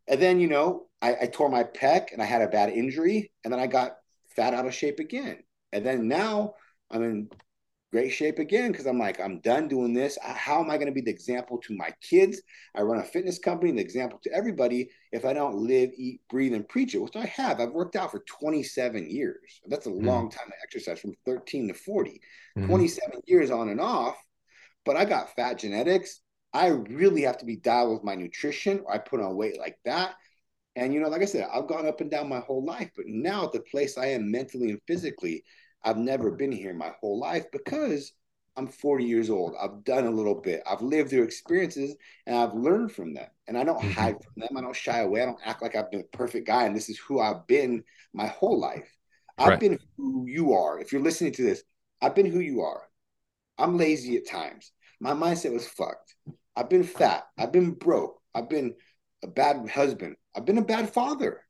[0.08, 3.32] And then you know, I, I tore my pec and I had a bad injury,
[3.44, 3.98] and then I got
[4.36, 5.40] fat out of shape again.
[5.72, 6.56] And then now
[6.92, 7.30] I'm in
[7.96, 10.18] great shape again because I'm like, I'm done doing this.
[10.22, 12.42] How am I going to be the example to my kids?
[12.76, 16.54] I run a fitness company, the example to everybody if I don't live, eat, breathe,
[16.54, 17.62] and preach it, which I have.
[17.62, 19.62] I've worked out for 27 years.
[19.68, 22.20] That's a mm long time to exercise from 13 to 40,
[22.58, 24.18] mm 27 years on and off.
[24.84, 26.20] But I got fat genetics.
[26.56, 29.78] I really have to be dialed with my nutrition or I put on weight like
[29.84, 30.16] that.
[30.78, 33.08] And, you know, like I said, I've gone up and down my whole life, but
[33.08, 35.44] now at the place I am mentally and physically,
[35.84, 38.14] I've never been here my whole life because
[38.56, 39.54] I'm 40 years old.
[39.62, 40.64] I've done a little bit.
[40.66, 41.94] I've lived through experiences
[42.26, 43.28] and I've learned from them.
[43.48, 43.92] And I don't mm-hmm.
[43.92, 44.56] hide from them.
[44.56, 45.24] I don't shy away.
[45.24, 47.84] I don't act like I've been a perfect guy and this is who I've been
[48.14, 48.90] my whole life.
[49.38, 49.60] I've right.
[49.60, 50.80] been who you are.
[50.80, 51.64] If you're listening to this,
[52.02, 52.84] I've been who you are.
[53.58, 54.72] I'm lazy at times.
[55.02, 56.16] My mindset was fucked.
[56.56, 57.28] I've been fat.
[57.38, 58.20] I've been broke.
[58.34, 58.76] I've been
[59.24, 60.16] a bad husband.
[60.36, 61.42] I've been a bad father.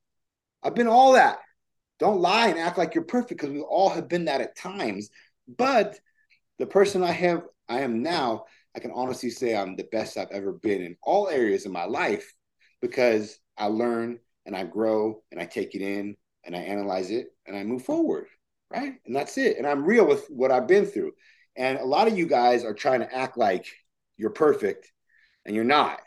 [0.64, 1.40] I've been all that.
[2.00, 5.10] Don't lie and act like you're perfect because we all have been that at times.
[5.48, 6.00] But
[6.60, 8.46] the person I have, I am now,
[8.76, 11.86] I can honestly say I'm the best I've ever been in all areas of my
[11.86, 12.34] life
[12.82, 17.28] because I learn and I grow and I take it in and I analyze it
[17.46, 18.26] and I move forward.
[18.72, 18.94] Right.
[19.06, 19.58] And that's it.
[19.58, 21.14] And I'm real with what I've been through.
[21.56, 23.68] And a lot of you guys are trying to act like
[24.18, 24.92] you're perfect
[25.46, 26.00] and you're not.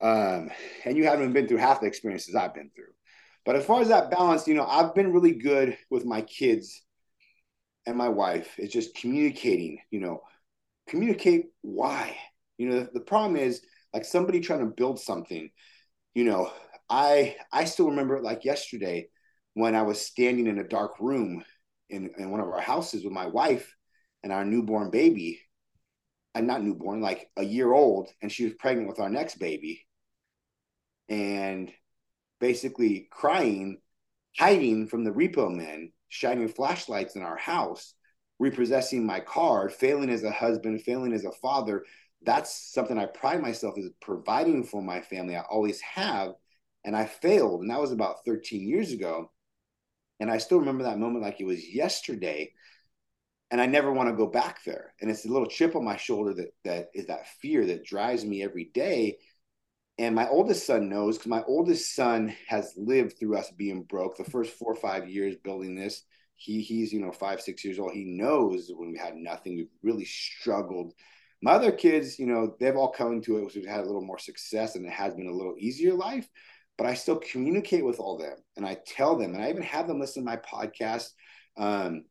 [0.00, 0.50] Um,
[0.84, 2.92] and you haven't been through half the experiences I've been through.
[3.44, 6.82] But as far as that balance, you know, I've been really good with my kids
[7.86, 8.54] and my wife.
[8.58, 10.20] It's just communicating, you know,
[10.88, 12.16] communicate why.
[12.58, 13.62] You know, the, the problem is
[13.94, 15.50] like somebody trying to build something,
[16.14, 16.52] you know,
[16.88, 19.08] I I still remember it like yesterday
[19.54, 21.44] when I was standing in a dark room
[21.88, 23.74] in, in one of our houses with my wife
[24.22, 25.40] and our newborn baby.
[26.40, 29.86] Not newborn, like a year old, and she was pregnant with our next baby.
[31.08, 31.72] And
[32.40, 33.78] basically crying,
[34.36, 37.94] hiding from the repo men, shining flashlights in our house,
[38.38, 41.84] repossessing my car, failing as a husband, failing as a father.
[42.22, 45.36] That's something I pride myself as providing for my family.
[45.36, 46.32] I always have.
[46.84, 47.62] And I failed.
[47.62, 49.30] And that was about 13 years ago.
[50.20, 52.52] And I still remember that moment like it was yesterday.
[53.50, 54.92] And I never want to go back there.
[55.00, 58.24] And it's a little chip on my shoulder that that is that fear that drives
[58.24, 59.18] me every day.
[59.98, 64.16] And my oldest son knows because my oldest son has lived through us being broke
[64.16, 66.02] the first four or five years building this.
[66.34, 67.92] He he's you know five six years old.
[67.92, 70.92] He knows when we had nothing, we've really struggled.
[71.40, 73.54] My other kids, you know, they've all come into it.
[73.54, 76.28] We've had a little more success, and it has been a little easier life
[76.76, 79.88] but I still communicate with all them and I tell them, and I even have
[79.88, 81.10] them listen to my podcast.
[81.56, 82.04] Um,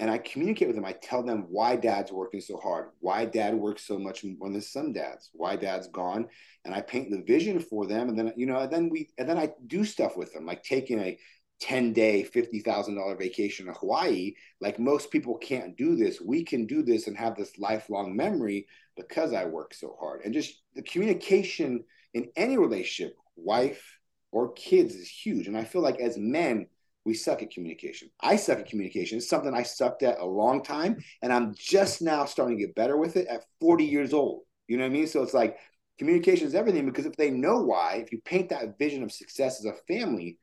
[0.00, 0.84] and I communicate with them.
[0.84, 4.60] I tell them why dad's working so hard, why dad works so much more than
[4.60, 6.28] some dads, why dad's gone.
[6.64, 8.08] And I paint the vision for them.
[8.08, 10.62] And then, you know, and then we, and then I do stuff with them, like
[10.62, 11.18] taking a
[11.60, 14.34] 10 day, $50,000 vacation to Hawaii.
[14.60, 16.20] Like most people can't do this.
[16.20, 20.22] We can do this and have this lifelong memory because I work so hard.
[20.24, 21.84] And just the communication
[22.14, 23.98] in any relationship, wife,
[24.30, 25.48] or kids is huge.
[25.48, 26.66] And I feel like as men,
[27.08, 28.10] we suck at communication.
[28.20, 29.16] I suck at communication.
[29.16, 30.98] It's something I sucked at a long time.
[31.22, 34.42] And I'm just now starting to get better with it at 40 years old.
[34.68, 35.06] You know what I mean?
[35.06, 35.56] So it's like
[35.98, 39.58] communication is everything because if they know why, if you paint that vision of success
[39.58, 40.38] as a family,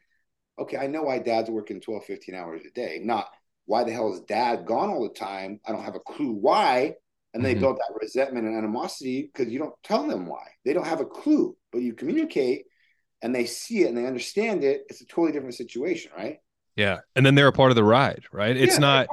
[0.57, 2.99] okay, I know why dad's working 12, 15 hours a day.
[3.03, 3.29] Not
[3.67, 5.59] why the hell is dad gone all the time?
[5.67, 6.95] I don't have a clue why.
[7.35, 7.61] And they mm-hmm.
[7.61, 10.47] build that resentment and animosity because you don't tell them why.
[10.63, 12.65] They don't have a clue, but you communicate
[13.21, 16.37] and they see it and they understand it, it's a totally different situation, right?
[16.75, 18.55] Yeah, and then they're a part of the ride, right?
[18.55, 19.07] It's yeah, not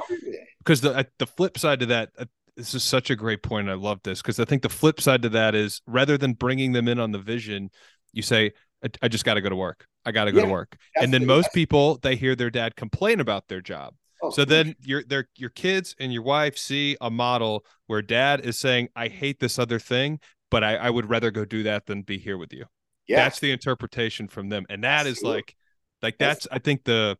[0.59, 2.11] because the the flip side to that.
[2.19, 2.25] Uh,
[2.57, 3.71] this is such a great point.
[3.71, 6.73] I love this because I think the flip side to that is rather than bringing
[6.73, 7.71] them in on the vision,
[8.13, 8.53] you say,
[8.85, 9.87] "I, I just got to go to work.
[10.05, 12.51] I got to go yeah, to work." And then the, most people they hear their
[12.51, 13.95] dad complain about their job.
[14.23, 18.41] Oh, so then your their your kids and your wife see a model where dad
[18.41, 21.87] is saying, "I hate this other thing, but I, I would rather go do that
[21.87, 22.67] than be here with you."
[23.07, 23.25] yeah.
[23.25, 25.55] that's the interpretation from them and that is like
[26.03, 27.17] like that's, that's i think the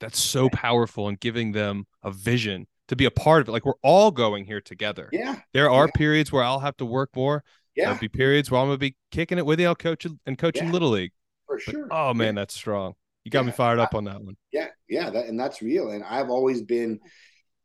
[0.00, 3.64] that's so powerful and giving them a vision to be a part of it like
[3.64, 5.92] we're all going here together yeah there are yeah.
[5.94, 7.44] periods where i'll have to work more
[7.74, 10.38] yeah there'll be periods where i'm gonna be kicking it with you i'll coach and
[10.38, 10.72] coaching yeah.
[10.72, 11.12] little league
[11.46, 12.42] for sure but, oh man yeah.
[12.42, 12.94] that's strong
[13.24, 16.02] you got me fired up on that one yeah yeah that, and that's real and
[16.04, 16.98] i've always been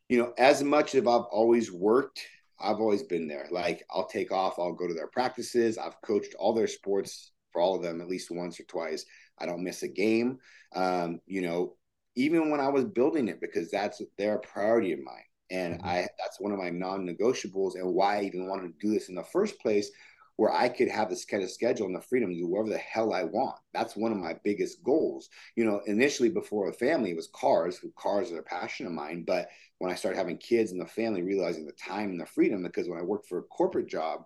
[0.10, 2.26] you know as much as i've always worked
[2.64, 3.48] I've always been there.
[3.52, 5.78] Like I'll take off, I'll go to their practices.
[5.78, 9.06] I've coached all their sports for all of them at least once or twice.
[9.38, 10.40] I don't miss a game.
[10.74, 11.76] Um, you know,
[12.16, 15.26] even when I was building it, because that's their priority of mine.
[15.52, 15.88] And mm-hmm.
[15.88, 19.16] I that's one of my non-negotiables and why I even wanted to do this in
[19.16, 19.92] the first place,
[20.38, 22.78] where I could have this kind of schedule and the freedom to do whatever the
[22.78, 23.58] hell I want.
[23.74, 25.30] That's one of my biggest goals.
[25.56, 27.80] You know, initially before a family it was cars.
[27.98, 29.26] Cars are a passion of mine.
[29.28, 32.64] But when I started having kids and the family, realizing the time and the freedom,
[32.64, 34.22] because when I worked for a corporate job,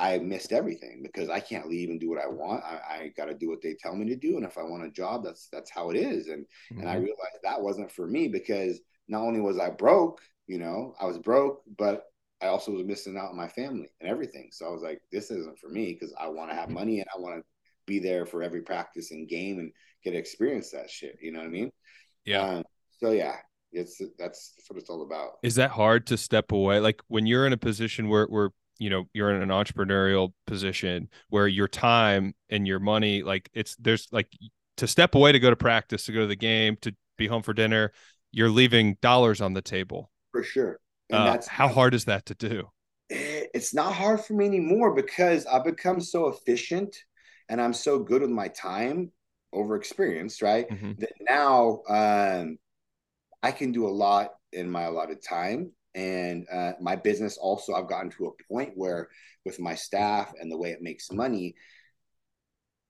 [0.00, 2.64] I missed everything because I can't leave and do what I want.
[2.64, 4.82] I, I got to do what they tell me to do, and if I want
[4.82, 6.28] a job, that's that's how it is.
[6.28, 6.80] And mm-hmm.
[6.80, 7.04] and I mm-hmm.
[7.04, 11.18] realized that wasn't for me because not only was I broke, you know, I was
[11.18, 12.04] broke, but
[12.40, 14.48] I also was missing out on my family and everything.
[14.52, 17.08] So I was like, this isn't for me because I want to have money and
[17.14, 17.44] I want to
[17.86, 19.70] be there for every practice and game and
[20.02, 21.18] get to experience that shit.
[21.20, 21.70] You know what I mean?
[22.24, 22.40] Yeah.
[22.40, 22.64] Um,
[22.98, 23.36] so yeah,
[23.72, 25.32] it's that's, that's what it's all about.
[25.42, 26.80] Is that hard to step away?
[26.80, 28.50] Like when you're in a position where where
[28.80, 33.76] you know you're in an entrepreneurial position where your time and your money like it's
[33.76, 34.28] there's like
[34.76, 37.42] to step away to go to practice to go to the game to be home
[37.42, 37.92] for dinner
[38.32, 42.26] you're leaving dollars on the table for sure and uh, that's how hard is that
[42.26, 42.68] to do
[43.08, 46.96] it's not hard for me anymore because i've become so efficient
[47.50, 49.10] and I'm so good with my time
[49.52, 50.70] over experience, right?
[50.70, 50.92] Mm-hmm.
[50.98, 52.58] That now um,
[53.42, 55.72] I can do a lot in my allotted time.
[55.94, 59.08] And uh, my business also, I've gotten to a point where
[59.44, 61.56] with my staff and the way it makes money,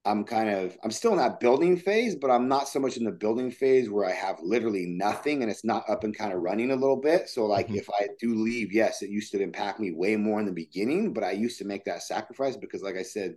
[0.05, 3.05] I'm kind of I'm still in that building phase, but I'm not so much in
[3.05, 6.41] the building phase where I have literally nothing and it's not up and kind of
[6.41, 7.29] running a little bit.
[7.29, 7.77] So like mm-hmm.
[7.77, 11.13] if I do leave, yes, it used to impact me way more in the beginning,
[11.13, 13.37] but I used to make that sacrifice because like I said,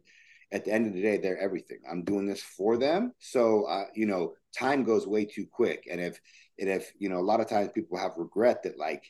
[0.53, 1.79] at the end of the day, they're everything.
[1.89, 3.11] I'm doing this for them.
[3.19, 5.87] So uh, you know, time goes way too quick.
[5.91, 6.17] And if
[6.59, 9.03] and if you know, a lot of times people have regret that like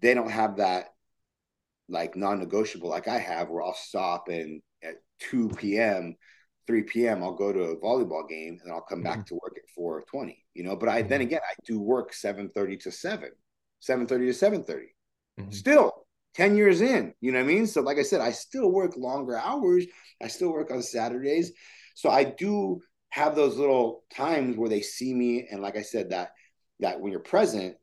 [0.00, 0.86] they don't have that
[1.88, 6.16] like non-negotiable like I have where I'll stop and at 2 p.m
[6.66, 9.34] 3 p.m i'll go to a volleyball game and then i'll come back mm-hmm.
[9.34, 9.82] to work at
[10.16, 11.26] 4.20 you know but i then mm-hmm.
[11.26, 13.30] again i do work 7.30 to 7
[13.82, 15.50] 7.30 to 7.30 mm-hmm.
[15.50, 18.70] still 10 years in you know what i mean so like i said i still
[18.70, 19.84] work longer hours
[20.22, 21.52] i still work on saturdays
[21.96, 26.10] so i do have those little times where they see me and like i said
[26.10, 26.30] that
[26.78, 27.74] that when you're present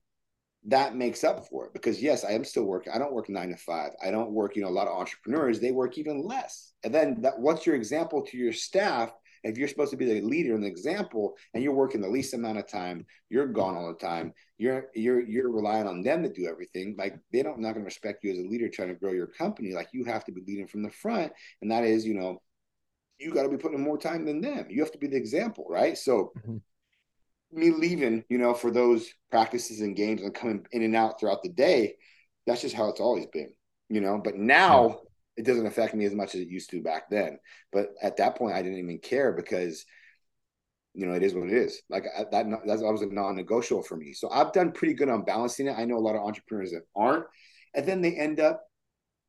[0.68, 1.74] that makes up for it.
[1.74, 2.93] Because yes i am still working.
[2.93, 3.91] I don't work nine to five.
[4.03, 5.59] I don't work you know a lot of entrepreneurs.
[5.59, 6.74] They work even less.
[6.84, 9.11] And then that, what's your example to your staff
[9.43, 12.34] if you're supposed to be the leader and the example and you're working the least
[12.34, 14.34] amount of time you're gone all the time.
[14.57, 16.95] You're you're you're relying on them to do everything.
[16.97, 19.28] Like they don't not going to respect you as a leader trying to grow your
[19.28, 19.74] company.
[19.74, 21.32] Like you have to be leading from the front.
[21.61, 22.41] And that is you know
[23.20, 24.68] you got to be putting more time than them.
[24.70, 25.97] You have to be the example right?
[25.97, 26.57] So mm-hmm
[27.52, 31.43] me leaving, you know, for those practices and games and coming in and out throughout
[31.43, 31.95] the day,
[32.45, 33.54] that's just how it's always been,
[33.89, 34.20] you know.
[34.24, 34.95] But now yeah.
[35.38, 37.39] it doesn't affect me as much as it used to back then.
[37.72, 39.86] But at that point, I didn't even care because,
[40.93, 41.82] you know, it is what it is.
[41.89, 44.14] Like I, that, that was a non-negotiable for me.
[44.14, 45.76] So I've done pretty good on balancing it.
[45.78, 47.26] I know a lot of entrepreneurs that aren't,
[47.74, 48.64] and then they end up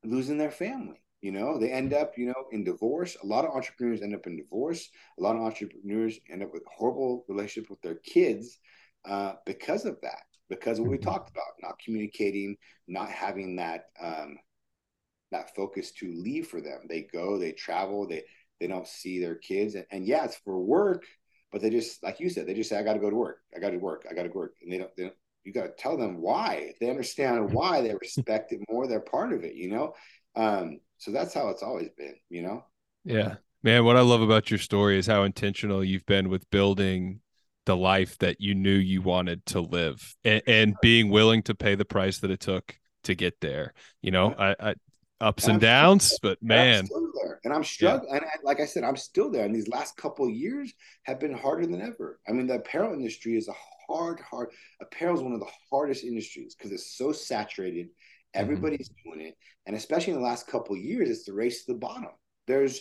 [0.05, 3.16] losing their family you know, they end up, you know, in divorce.
[3.23, 4.89] A lot of entrepreneurs end up in divorce.
[5.19, 8.59] A lot of entrepreneurs end up with horrible relationship with their kids
[9.05, 10.23] uh, because of that.
[10.49, 11.11] Because what we mm-hmm.
[11.11, 12.57] talked about, not communicating,
[12.87, 14.39] not having that um,
[15.31, 16.81] that focus to leave for them.
[16.89, 18.23] They go, they travel, they
[18.61, 21.05] they don't see their kids, and, and yeah, it's for work,
[21.53, 23.41] but they just like you said, they just say, "I got to go to work.
[23.55, 24.07] I got to work.
[24.11, 24.95] I got to work," and they don't.
[24.97, 25.14] They don't
[25.45, 26.69] you got to tell them why.
[26.71, 28.87] If they understand why, they respect it more.
[28.87, 29.95] They're part of it, you know.
[30.37, 32.64] Um, so that's how it's always been, you know?
[33.05, 33.36] Yeah.
[33.62, 37.20] Man, what I love about your story is how intentional you've been with building
[37.66, 41.74] the life that you knew you wanted to live and, and being willing to pay
[41.74, 43.74] the price that it took to get there.
[44.01, 44.74] You know, I, I
[45.20, 46.86] ups and, and downs, but man,
[47.44, 48.09] and I'm struggling.
[48.11, 48.16] Yeah.
[48.16, 49.44] And I, like I said, I'm still there.
[49.44, 50.72] And these last couple years
[51.05, 52.20] have been harder than ever.
[52.28, 53.55] I mean, the apparel industry is a
[53.86, 54.51] hard, hard.
[54.80, 57.88] Apparel is one of the hardest industries because it's so saturated.
[58.35, 59.11] Everybody's mm-hmm.
[59.11, 62.11] doing it, and especially in the last couple years, it's the race to the bottom.
[62.47, 62.81] There's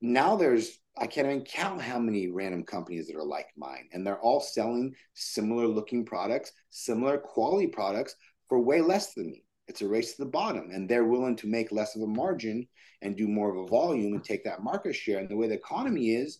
[0.00, 4.06] now there's I can't even count how many random companies that are like mine, and
[4.06, 8.14] they're all selling similar looking products, similar quality products
[8.48, 9.44] for way less than me.
[9.68, 12.66] It's a race to the bottom, and they're willing to make less of a margin
[13.02, 15.18] and do more of a volume and take that market share.
[15.18, 16.38] And the way the economy is,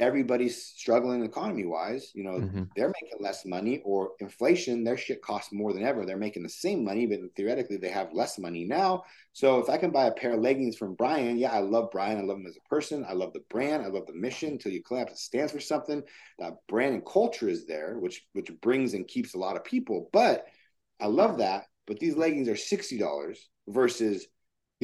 [0.00, 2.10] everybody's struggling economy wise.
[2.14, 2.64] You know, mm-hmm.
[2.74, 6.04] they're making less money or inflation, their shit costs more than ever.
[6.04, 9.04] They're making the same money, but theoretically they have less money now.
[9.32, 12.18] So if I can buy a pair of leggings from Brian, yeah, I love Brian.
[12.18, 13.04] I love him as a person.
[13.08, 13.84] I love the brand.
[13.84, 15.12] I love the mission until you collapse.
[15.12, 16.02] It stands for something.
[16.38, 20.10] That brand and culture is there, which which brings and keeps a lot of people.
[20.12, 20.46] But
[21.00, 21.66] I love that.
[21.86, 23.36] But these leggings are $60
[23.68, 24.26] versus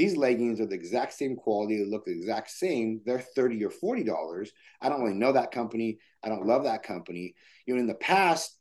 [0.00, 3.02] these leggings are the exact same quality, they look the exact same.
[3.04, 4.50] They're 30 or 40 dollars.
[4.80, 5.98] I don't really know that company.
[6.24, 7.34] I don't love that company.
[7.66, 8.58] You know, in the past,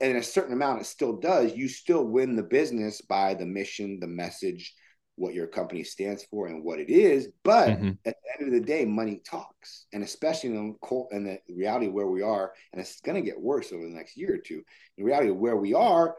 [0.00, 3.44] and in a certain amount it still does, you still win the business by the
[3.44, 4.72] mission, the message,
[5.16, 7.28] what your company stands for and what it is.
[7.42, 7.90] But mm-hmm.
[8.06, 9.86] at the end of the day, money talks.
[9.92, 13.40] And especially in the, in the reality where we are, and it's going to get
[13.40, 14.62] worse over the next year or two.
[14.96, 16.14] In reality of where we are,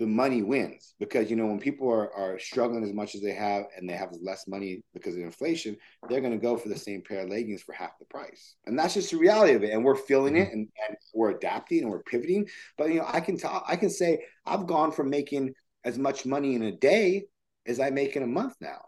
[0.00, 3.34] the money wins because you know when people are, are struggling as much as they
[3.34, 5.76] have and they have less money because of inflation
[6.08, 8.56] they're going to go for the same pair of leggings for half the price.
[8.66, 9.70] And that's just the reality of it.
[9.70, 10.52] And we're feeling it mm-hmm.
[10.52, 12.48] and, and we're adapting and we're pivoting.
[12.78, 16.26] But you know i can talk i can say i've gone from making as much
[16.26, 17.26] money in a day
[17.66, 18.80] as i make in a month now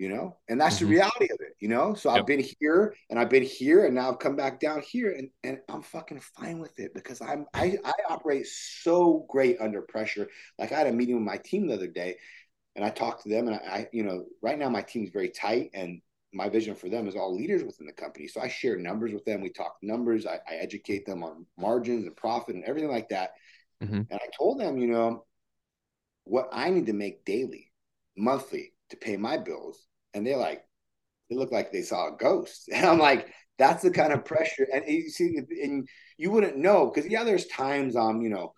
[0.00, 0.36] you know?
[0.48, 0.86] And that's mm-hmm.
[0.86, 1.94] the reality of it you know?
[1.94, 2.20] So yep.
[2.20, 5.28] i've been here and i've been here and now i've come back down here and,
[5.44, 10.28] and i'm fucking fine with it because i'm I, I operate so great under pressure.
[10.58, 12.16] Like i had a meeting with my team the other day
[12.76, 15.28] and i talked to them and I, I you know right now my team's very
[15.28, 16.00] tight and
[16.32, 18.28] my vision for them is all leaders within the company.
[18.28, 19.40] So i share numbers with them.
[19.40, 20.26] We talk numbers.
[20.26, 23.30] I, I educate them on margins and profit and everything like that.
[23.82, 23.94] Mm-hmm.
[24.10, 25.24] and i told them you know
[26.24, 27.72] what i need to make daily
[28.14, 30.62] monthly to pay my bills and they're like,
[31.30, 32.68] it looked like they saw a ghost.
[32.72, 34.66] And I'm like, that's the kind of pressure.
[34.72, 35.86] And you see, and
[36.16, 38.54] you wouldn't know because yeah, there's times I'm, you know,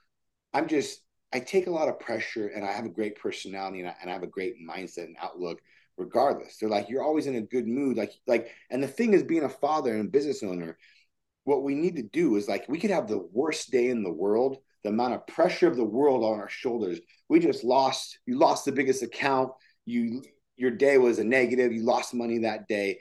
[0.55, 1.01] I'm just
[1.33, 4.11] I take a lot of pressure and I have a great personality and I, and
[4.11, 5.61] I have a great mindset and outlook
[5.97, 6.57] regardless.
[6.57, 7.97] They're like, you're always in a good mood.
[7.97, 10.77] Like, like, and the thing is being a father and a business owner,
[11.45, 14.13] what we need to do is like, we could have the worst day in the
[14.13, 17.01] world, the amount of pressure of the world on our shoulders.
[17.29, 19.53] We just lost, you lost the biggest account.
[19.87, 20.23] You,
[20.63, 21.73] your day was a negative.
[21.73, 23.01] You lost money that day.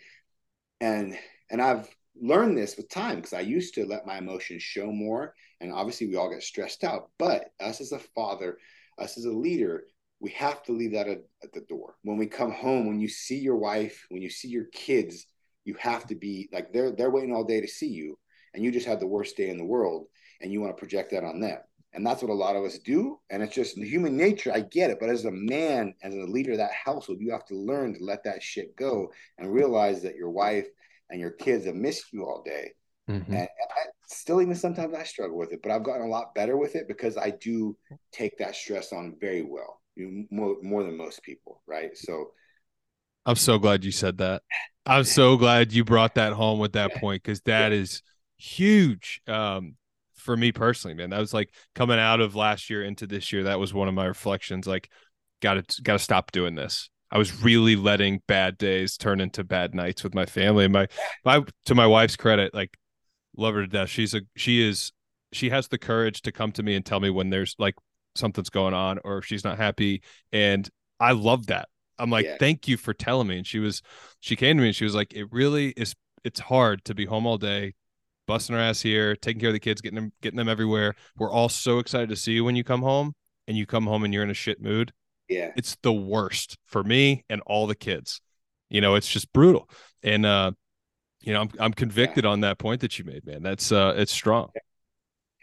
[0.79, 1.15] And,
[1.51, 1.87] and I've
[2.19, 5.35] learned this with time because I used to let my emotions show more.
[5.59, 8.57] And obviously we all get stressed out, but us as a father,
[8.97, 9.83] us as a leader,
[10.19, 11.97] we have to leave that at, at, the door.
[12.01, 15.27] When we come home, when you see your wife, when you see your kids,
[15.63, 18.17] you have to be like they're they're waiting all day to see you,
[18.53, 20.07] and you just had the worst day in the world,
[20.41, 21.59] and you want to project that on them.
[21.93, 23.19] And that's what a lot of us do.
[23.29, 24.51] And it's just human nature.
[24.53, 24.97] I get it.
[24.99, 28.03] But as a man, as a leader of that household, you have to learn to
[28.03, 30.67] let that shit go and realize that your wife
[31.09, 32.71] and your kids have missed you all day.
[33.09, 33.33] Mm-hmm.
[33.33, 36.55] And I, still, even sometimes I struggle with it, but I've gotten a lot better
[36.55, 37.75] with it because I do
[38.13, 41.97] take that stress on very well you more more than most people, right?
[41.97, 42.31] So
[43.25, 44.43] I'm so glad you said that.
[44.85, 48.01] I'm so glad you brought that home with that point because that is
[48.37, 49.75] huge um,
[50.21, 51.09] for me personally, man.
[51.09, 53.43] That was like coming out of last year into this year.
[53.43, 54.67] That was one of my reflections.
[54.67, 54.89] Like,
[55.41, 56.89] got to got to stop doing this.
[57.11, 60.63] I was really letting bad days turn into bad nights with my family.
[60.63, 60.87] And my,
[61.25, 62.77] my to my wife's credit, like,
[63.35, 63.89] love her to death.
[63.89, 64.91] She's a she is
[65.33, 67.75] she has the courage to come to me and tell me when there's like
[68.15, 70.01] something's going on or she's not happy
[70.31, 70.69] and
[70.99, 72.37] i love that i'm like yeah.
[72.39, 73.81] thank you for telling me and she was
[74.19, 77.05] she came to me and she was like it really is it's hard to be
[77.05, 77.73] home all day
[78.31, 81.31] busting our ass here taking care of the kids getting them getting them everywhere we're
[81.31, 83.13] all so excited to see you when you come home
[83.47, 84.91] and you come home and you're in a shit mood
[85.29, 88.21] yeah it's the worst for me and all the kids
[88.69, 89.69] you know it's just brutal
[90.03, 90.51] and uh
[91.21, 92.31] you know i'm, I'm convicted yeah.
[92.31, 94.49] on that point that you made man that's uh it's strong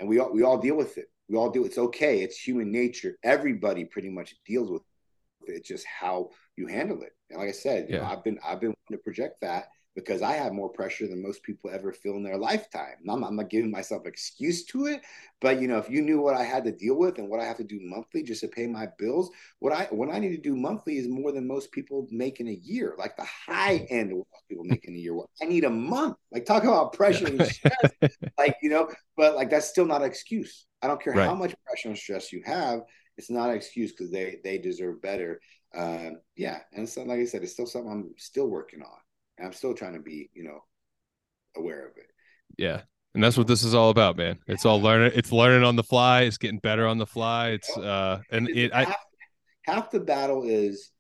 [0.01, 1.65] and we all we all deal with it we all do.
[1.65, 2.23] It's okay.
[2.23, 3.19] It's human nature.
[3.23, 4.83] Everybody pretty much deals with
[5.47, 5.53] it.
[5.53, 7.13] It's just how you handle it.
[7.31, 7.97] And like I said, yeah.
[7.97, 9.69] you know, I've been I've been to project that
[9.99, 12.95] because I have more pressure than most people ever feel in their lifetime.
[13.09, 15.01] I'm, I'm, not giving myself excuse to it,
[15.41, 17.45] but you know, if you knew what I had to deal with and what I
[17.45, 19.29] have to do monthly just to pay my bills,
[19.59, 22.47] what I what I need to do monthly is more than most people make in
[22.47, 25.19] a year, like the high end of what people make in a year.
[25.43, 26.17] I need a month.
[26.31, 27.93] Like talk about pressure and stress,
[28.39, 30.67] like you know, but like that's still not an excuse.
[30.81, 31.27] I don't care right.
[31.27, 32.83] how much pressure and stress you have.
[33.17, 35.41] It's not an excuse because they they deserve better.
[35.75, 38.99] Uh, yeah, and so like I said, it's still something I'm still working on.
[39.39, 40.61] And I'm still trying to be, you know,
[41.57, 42.07] aware of it.
[42.57, 42.83] Yeah.
[43.15, 44.39] And that's what this is all about, man.
[44.47, 45.13] It's all learning.
[45.15, 46.23] It's learning on the fly.
[46.23, 47.51] It's getting better on the fly.
[47.51, 48.73] It's uh, and it.
[48.73, 48.89] Half,
[49.67, 50.91] I, half the battle is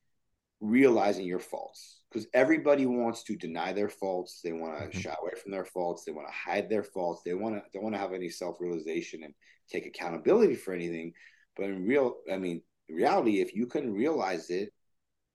[0.61, 4.41] realizing your faults because everybody wants to deny their faults.
[4.43, 4.99] They want to mm-hmm.
[4.99, 6.05] shy away from their faults.
[6.05, 7.22] They want to hide their faults.
[7.24, 9.34] They want to don't want to have any self realization and
[9.70, 11.12] take accountability for anything.
[11.57, 14.72] But in real, I mean, reality, if you can realize it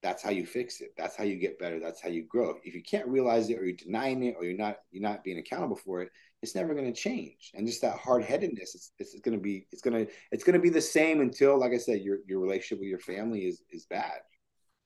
[0.04, 0.94] that's how you fix it.
[0.98, 1.80] That's how you get better.
[1.80, 2.56] That's how you grow.
[2.64, 5.40] If you can't realize it or you're denying it or you're not you're not being
[5.40, 6.10] accountable for it
[6.44, 7.52] it's never going to change.
[7.56, 10.60] And just that hard-headedness it's, it's going to be it's going to it's going to
[10.60, 13.86] be the same until like i said your your relationship with your family is is
[13.86, 14.20] bad.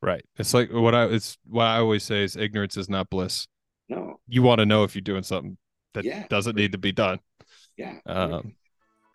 [0.01, 0.23] Right.
[0.37, 3.47] It's like what i it's what i always say is ignorance is not bliss.
[3.89, 4.19] No.
[4.27, 5.57] You want to know if you're doing something
[5.95, 6.27] that yeah.
[6.29, 7.19] doesn't need to be done.
[7.75, 7.95] Yeah.
[8.05, 8.53] Um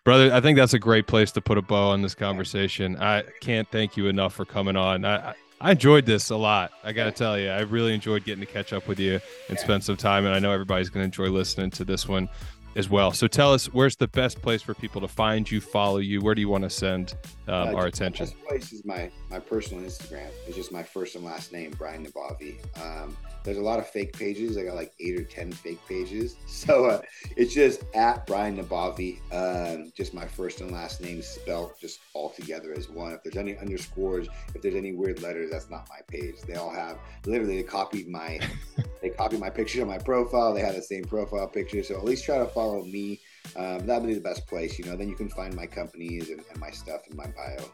[0.03, 2.97] brother i think that's a great place to put a bow on this conversation.
[2.97, 5.05] I can't thank you enough for coming on.
[5.05, 6.71] I I enjoyed this a lot.
[6.83, 9.57] I got to tell you, I really enjoyed getting to catch up with you and
[9.57, 10.25] spend some time.
[10.25, 12.29] And I know everybody's going to enjoy listening to this one
[12.75, 13.11] as well.
[13.11, 16.21] So tell us, where's the best place for people to find you, follow you?
[16.21, 17.15] Where do you want to send
[17.47, 18.25] um, uh, our attention?
[18.25, 20.29] The best place is my my personal Instagram.
[20.47, 22.55] It's just my first and last name, Brian Nabavi.
[22.81, 24.57] Um, there's a lot of fake pages.
[24.57, 26.35] I got like eight or ten fake pages.
[26.63, 27.01] So uh,
[27.35, 29.19] it's just at Brian Nabavi.
[29.33, 33.11] Um, just my first and last name spelled just all together as one.
[33.11, 36.35] If there's any underscores, if there's any weird letters, that's not my page.
[36.47, 38.39] They all have literally they copied my
[39.01, 40.53] they copied my picture on my profile.
[40.53, 41.83] They have the same profile picture.
[41.83, 43.19] So at least try to follow me.
[43.57, 44.79] Um, that would be the best place.
[44.79, 47.65] You know, then you can find my companies and, and my stuff in my bio.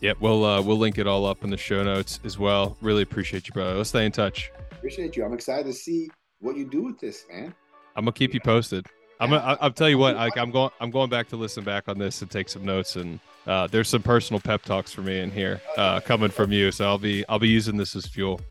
[0.00, 2.78] Yep, we'll uh, we'll link it all up in the show notes as well.
[2.80, 3.74] Really appreciate you, brother.
[3.74, 4.50] Let's stay in touch
[4.84, 5.24] appreciate you.
[5.24, 6.10] I'm excited to see
[6.40, 7.54] what you do with this, man.
[7.96, 8.86] I'm gonna keep you posted.
[9.18, 10.14] I'm gonna, I'll tell you what.
[10.14, 10.70] Like, I'm going.
[10.78, 12.96] I'm going back to listen back on this and take some notes.
[12.96, 16.70] And uh, there's some personal pep talks for me in here uh, coming from you.
[16.70, 18.42] So I'll be I'll be using this as fuel.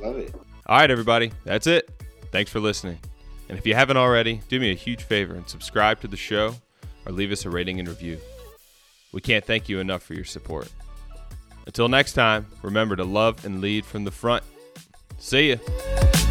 [0.00, 0.34] Love it.
[0.64, 1.30] All right, everybody.
[1.44, 1.90] That's it.
[2.30, 2.98] Thanks for listening.
[3.50, 6.54] And if you haven't already, do me a huge favor and subscribe to the show
[7.04, 8.18] or leave us a rating and review.
[9.12, 10.70] We can't thank you enough for your support.
[11.66, 14.42] Until next time, remember to love and lead from the front.
[15.22, 16.21] See ya.